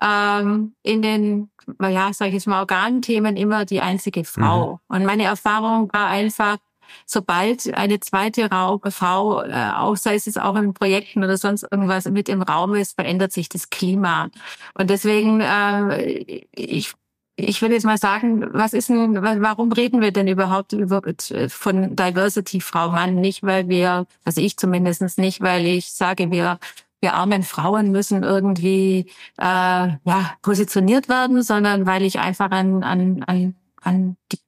ähm, 0.02 0.76
in 0.84 1.02
den, 1.02 1.50
ja, 1.82 2.14
sage 2.14 2.30
ich 2.30 2.36
jetzt 2.36 2.48
mal, 2.48 2.60
Organthemen 2.60 3.36
immer 3.38 3.66
die 3.66 3.82
einzige 3.82 4.24
Frau. 4.24 4.80
Mhm. 4.88 4.96
Und 4.96 5.06
meine 5.06 5.24
Erfahrung 5.24 5.92
war 5.94 6.08
einfach, 6.08 6.58
sobald 7.06 7.74
eine 7.74 8.00
zweite 8.00 8.50
Frau, 8.50 9.42
äh, 9.44 9.72
auch 9.76 9.96
sei 9.96 10.16
es 10.16 10.38
auch 10.38 10.56
in 10.56 10.74
Projekten 10.74 11.24
oder 11.24 11.38
sonst 11.38 11.66
irgendwas 11.70 12.06
mit 12.06 12.30
im 12.30 12.42
Raum 12.42 12.76
ist, 12.76 12.96
verändert 12.96 13.32
sich 13.32 13.50
das 13.50 13.70
Klima. 13.70 14.30
Und 14.74 14.90
deswegen, 14.90 15.42
äh, 15.42 16.44
ich 16.56 16.94
ich 17.38 17.62
will 17.62 17.72
jetzt 17.72 17.84
mal 17.86 17.98
sagen, 17.98 18.46
was 18.54 18.74
ist 18.74 18.90
denn, 18.90 19.22
warum 19.22 19.72
reden 19.72 20.00
wir 20.02 20.12
denn 20.12 20.28
überhaupt 20.28 20.72
über, 20.72 21.02
von 21.50 21.96
Diversity 21.96 22.62
Frau 22.62 22.92
Mann? 22.92 23.16
Nicht, 23.16 23.44
weil 23.44 23.68
wir, 23.68 24.08
also 24.24 24.40
ich 24.40 24.58
zumindest 24.58 25.18
nicht, 25.18 25.42
weil 25.42 25.66
ich 25.66 25.92
sage, 25.92 26.32
wir 26.32 26.60
wir 27.02 27.14
armen 27.14 27.44
Frauen 27.44 27.92
müssen 27.92 28.24
irgendwie 28.24 29.12
äh, 29.38 29.44
ja 29.44 30.34
positioniert 30.42 31.10
werden, 31.10 31.44
sondern 31.44 31.86
weil 31.86 32.04
ich 32.04 32.20
einfach 32.20 32.52
an 32.52 32.84
an 32.84 33.24
an, 33.28 33.56
an 33.82 34.18
die 34.32 34.40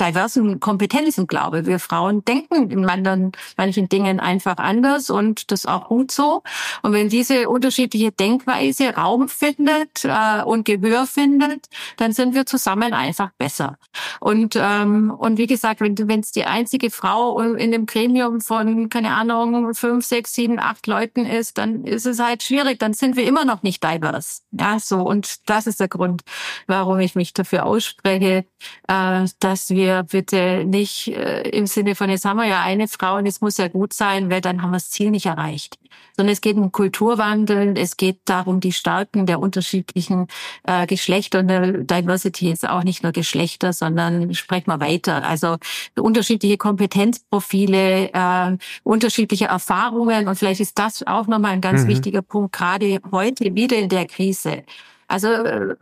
diversen 0.00 0.60
Kompetenzen 0.60 1.26
glaube. 1.26 1.66
Wir 1.66 1.78
Frauen 1.78 2.24
denken 2.24 2.70
in 2.70 2.82
manchen, 2.82 3.32
manchen 3.56 3.88
Dingen 3.88 4.20
einfach 4.20 4.56
anders 4.56 5.10
und 5.10 5.50
das 5.50 5.66
auch 5.66 5.88
gut 5.88 6.10
so. 6.10 6.42
Und 6.82 6.92
wenn 6.92 7.08
diese 7.08 7.48
unterschiedliche 7.48 8.12
Denkweise 8.12 8.94
Raum 8.94 9.28
findet 9.28 10.04
äh, 10.04 10.42
und 10.42 10.64
Gehör 10.64 11.06
findet, 11.06 11.66
dann 11.96 12.12
sind 12.12 12.34
wir 12.34 12.46
zusammen 12.46 12.92
einfach 12.92 13.30
besser. 13.38 13.78
Und 14.20 14.56
ähm, 14.56 15.10
und 15.10 15.38
wie 15.38 15.46
gesagt, 15.46 15.80
wenn 15.80 16.20
es 16.20 16.32
die 16.32 16.44
einzige 16.44 16.90
Frau 16.90 17.40
in 17.40 17.72
dem 17.72 17.86
Gremium 17.86 18.40
von 18.40 18.88
keine 18.88 19.14
Ahnung 19.14 19.74
fünf, 19.74 20.04
sechs, 20.04 20.34
sieben, 20.34 20.58
acht 20.58 20.86
Leuten 20.86 21.26
ist, 21.26 21.58
dann 21.58 21.84
ist 21.84 22.06
es 22.06 22.18
halt 22.18 22.42
schwierig. 22.42 22.78
Dann 22.78 22.94
sind 22.94 23.16
wir 23.16 23.26
immer 23.26 23.44
noch 23.44 23.62
nicht 23.62 23.82
divers. 23.82 24.42
Ja, 24.52 24.78
so 24.78 25.00
und 25.02 25.48
das 25.48 25.66
ist 25.66 25.80
der 25.80 25.88
Grund, 25.88 26.22
warum 26.66 26.98
ich 27.00 27.14
mich 27.14 27.32
dafür 27.32 27.66
ausspreche, 27.66 28.44
äh, 28.88 29.26
dass 29.40 29.70
wir 29.74 30.04
bitte 30.04 30.64
nicht 30.64 31.08
äh, 31.08 31.48
im 31.50 31.66
Sinne 31.66 31.94
von, 31.94 32.10
jetzt 32.10 32.24
haben 32.24 32.38
wir 32.38 32.46
ja 32.46 32.62
eine 32.62 32.88
Frau 32.88 33.16
und 33.16 33.26
es 33.26 33.40
muss 33.40 33.58
ja 33.58 33.68
gut 33.68 33.92
sein, 33.92 34.30
weil 34.30 34.40
dann 34.40 34.62
haben 34.62 34.70
wir 34.70 34.76
das 34.76 34.90
Ziel 34.90 35.10
nicht 35.10 35.26
erreicht. 35.26 35.78
Sondern 36.16 36.32
es 36.32 36.40
geht 36.40 36.56
um 36.56 36.72
Kulturwandel, 36.72 37.76
es 37.76 37.96
geht 37.96 38.20
darum, 38.24 38.60
die 38.60 38.72
Stärken 38.72 39.26
der 39.26 39.40
unterschiedlichen 39.40 40.28
äh, 40.64 40.86
Geschlechter 40.86 41.40
und 41.40 41.48
der 41.48 41.72
Diversity 41.72 42.50
ist 42.50 42.68
auch 42.68 42.84
nicht 42.84 43.02
nur 43.02 43.12
Geschlechter, 43.12 43.72
sondern 43.72 44.32
sprechen 44.34 44.70
wir 44.70 44.80
weiter. 44.80 45.24
Also 45.24 45.56
unterschiedliche 45.96 46.56
Kompetenzprofile, 46.56 48.12
äh, 48.12 48.56
unterschiedliche 48.82 49.46
Erfahrungen 49.46 50.28
und 50.28 50.36
vielleicht 50.36 50.60
ist 50.60 50.78
das 50.78 51.06
auch 51.06 51.26
nochmal 51.26 51.52
ein 51.52 51.60
ganz 51.60 51.82
mhm. 51.82 51.88
wichtiger 51.88 52.22
Punkt, 52.22 52.52
gerade 52.52 53.00
heute 53.12 53.54
wieder 53.54 53.76
in 53.76 53.88
der 53.88 54.06
Krise. 54.06 54.64
Also 55.08 55.28
äh, 55.28 55.74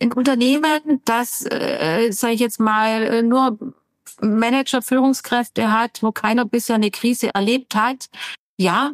ein 0.00 0.12
Unternehmen, 0.12 1.00
das, 1.04 1.44
äh, 1.46 2.10
sage 2.10 2.34
ich 2.34 2.40
jetzt 2.40 2.60
mal, 2.60 3.02
äh, 3.02 3.22
nur 3.22 3.58
Manager, 4.20 4.82
Führungskräfte 4.82 5.70
hat, 5.72 6.02
wo 6.02 6.12
keiner 6.12 6.44
bisher 6.44 6.76
eine 6.76 6.90
Krise 6.90 7.34
erlebt 7.34 7.74
hat, 7.74 8.08
ja, 8.56 8.92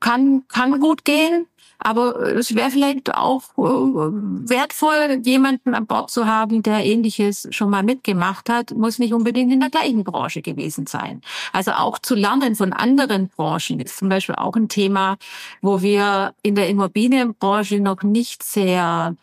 kann, 0.00 0.44
kann 0.48 0.80
gut 0.80 1.04
gehen. 1.04 1.46
Aber 1.82 2.20
es 2.36 2.54
wäre 2.54 2.70
vielleicht 2.70 3.14
auch 3.14 3.42
äh, 3.56 3.62
wertvoll, 3.62 5.22
jemanden 5.24 5.74
an 5.74 5.86
Bord 5.86 6.10
zu 6.10 6.26
haben, 6.26 6.62
der 6.62 6.84
Ähnliches 6.84 7.48
schon 7.52 7.70
mal 7.70 7.82
mitgemacht 7.82 8.50
hat, 8.50 8.72
muss 8.72 8.98
nicht 8.98 9.14
unbedingt 9.14 9.50
in 9.50 9.60
der 9.60 9.70
gleichen 9.70 10.04
Branche 10.04 10.42
gewesen 10.42 10.86
sein. 10.86 11.22
Also 11.54 11.72
auch 11.72 11.98
zu 11.98 12.14
lernen 12.14 12.54
von 12.54 12.74
anderen 12.74 13.28
Branchen 13.28 13.80
ist 13.80 13.96
zum 13.96 14.10
Beispiel 14.10 14.34
auch 14.34 14.56
ein 14.56 14.68
Thema, 14.68 15.16
wo 15.62 15.80
wir 15.80 16.34
in 16.42 16.54
der 16.54 16.68
Immobilienbranche 16.68 17.80
noch 17.80 18.02
nicht 18.02 18.42
sehr 18.42 19.16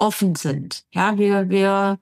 offen 0.00 0.34
sind. 0.34 0.84
Ja, 0.92 1.18
wir, 1.18 1.50
wir, 1.50 1.98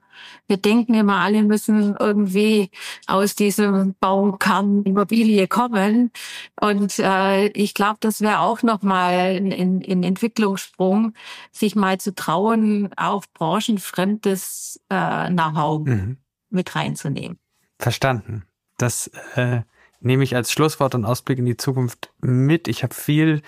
wir 0.47 0.57
denken 0.57 0.93
immer, 0.93 1.17
alle 1.17 1.43
müssen 1.43 1.95
irgendwie 1.99 2.71
aus 3.07 3.35
diesem 3.35 3.95
Baukern 3.99 4.83
Immobilie 4.83 5.47
kommen. 5.47 6.11
Und 6.59 6.97
äh, 6.99 7.47
ich 7.47 7.73
glaube, 7.73 7.97
das 7.99 8.21
wäre 8.21 8.39
auch 8.39 8.63
nochmal 8.63 9.13
ein, 9.13 9.51
ein, 9.51 9.83
ein 9.87 10.03
Entwicklungssprung, 10.03 11.13
sich 11.51 11.75
mal 11.75 11.99
zu 11.99 12.15
trauen, 12.15 12.89
auch 12.95 13.25
branchenfremdes 13.33 14.79
äh, 14.89 15.29
Know-how 15.29 15.85
mhm. 15.85 16.17
mit 16.49 16.75
reinzunehmen. 16.75 17.37
Verstanden. 17.77 18.43
Das 18.77 19.11
äh, 19.35 19.61
nehme 19.99 20.23
ich 20.23 20.35
als 20.35 20.51
Schlusswort 20.51 20.95
und 20.95 21.03
Ausblick 21.03 21.39
in 21.39 21.45
die 21.45 21.57
Zukunft 21.57 22.13
mit. 22.21 22.69
Ich 22.69 22.83
habe 22.83 22.93
viel 22.93 23.41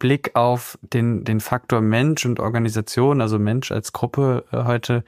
Blick 0.00 0.34
auf 0.34 0.76
den, 0.82 1.22
den 1.22 1.38
Faktor 1.38 1.80
Mensch 1.80 2.26
und 2.26 2.40
Organisation, 2.40 3.20
also 3.20 3.38
Mensch 3.38 3.70
als 3.70 3.92
Gruppe 3.92 4.44
äh, 4.50 4.64
heute 4.64 5.04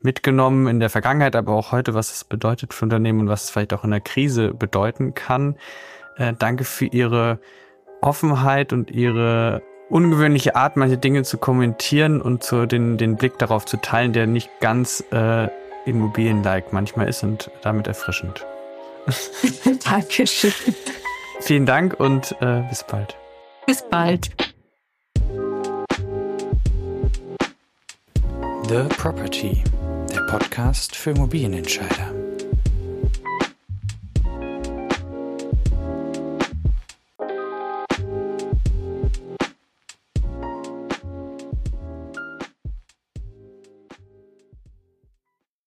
mitgenommen 0.00 0.68
in 0.68 0.80
der 0.80 0.88
Vergangenheit, 0.88 1.36
aber 1.36 1.52
auch 1.52 1.72
heute, 1.72 1.92
was 1.92 2.12
es 2.12 2.24
bedeutet 2.24 2.72
für 2.72 2.86
Unternehmen 2.86 3.20
und 3.20 3.28
was 3.28 3.44
es 3.44 3.50
vielleicht 3.50 3.74
auch 3.74 3.84
in 3.84 3.90
der 3.90 4.00
Krise 4.00 4.54
bedeuten 4.54 5.12
kann. 5.14 5.56
Äh, 6.16 6.32
danke 6.38 6.64
für 6.64 6.86
Ihre 6.86 7.40
Offenheit 8.00 8.72
und 8.72 8.90
Ihre 8.90 9.62
ungewöhnliche 9.90 10.56
Art, 10.56 10.76
manche 10.76 10.96
Dinge 10.96 11.24
zu 11.24 11.38
kommentieren 11.38 12.22
und 12.22 12.42
zu 12.42 12.66
den, 12.66 12.96
den 12.96 13.16
Blick 13.16 13.38
darauf 13.38 13.66
zu 13.66 13.76
teilen, 13.76 14.12
der 14.12 14.26
nicht 14.26 14.48
ganz 14.60 15.04
äh, 15.12 15.48
Immobilien-like 15.86 16.72
manchmal 16.72 17.08
ist 17.08 17.22
und 17.22 17.50
damit 17.62 17.86
erfrischend. 17.86 18.46
Dankeschön. 19.84 20.52
Vielen 21.40 21.66
Dank 21.66 21.98
und 21.98 22.34
äh, 22.40 22.62
bis 22.68 22.84
bald. 22.84 23.16
Bis 23.66 23.82
bald. 23.90 24.30
The 28.68 28.84
Property, 28.96 29.64
der 30.12 30.20
Podcast 30.28 30.94
für 30.94 31.10
Immobilienentscheider. 31.10 32.25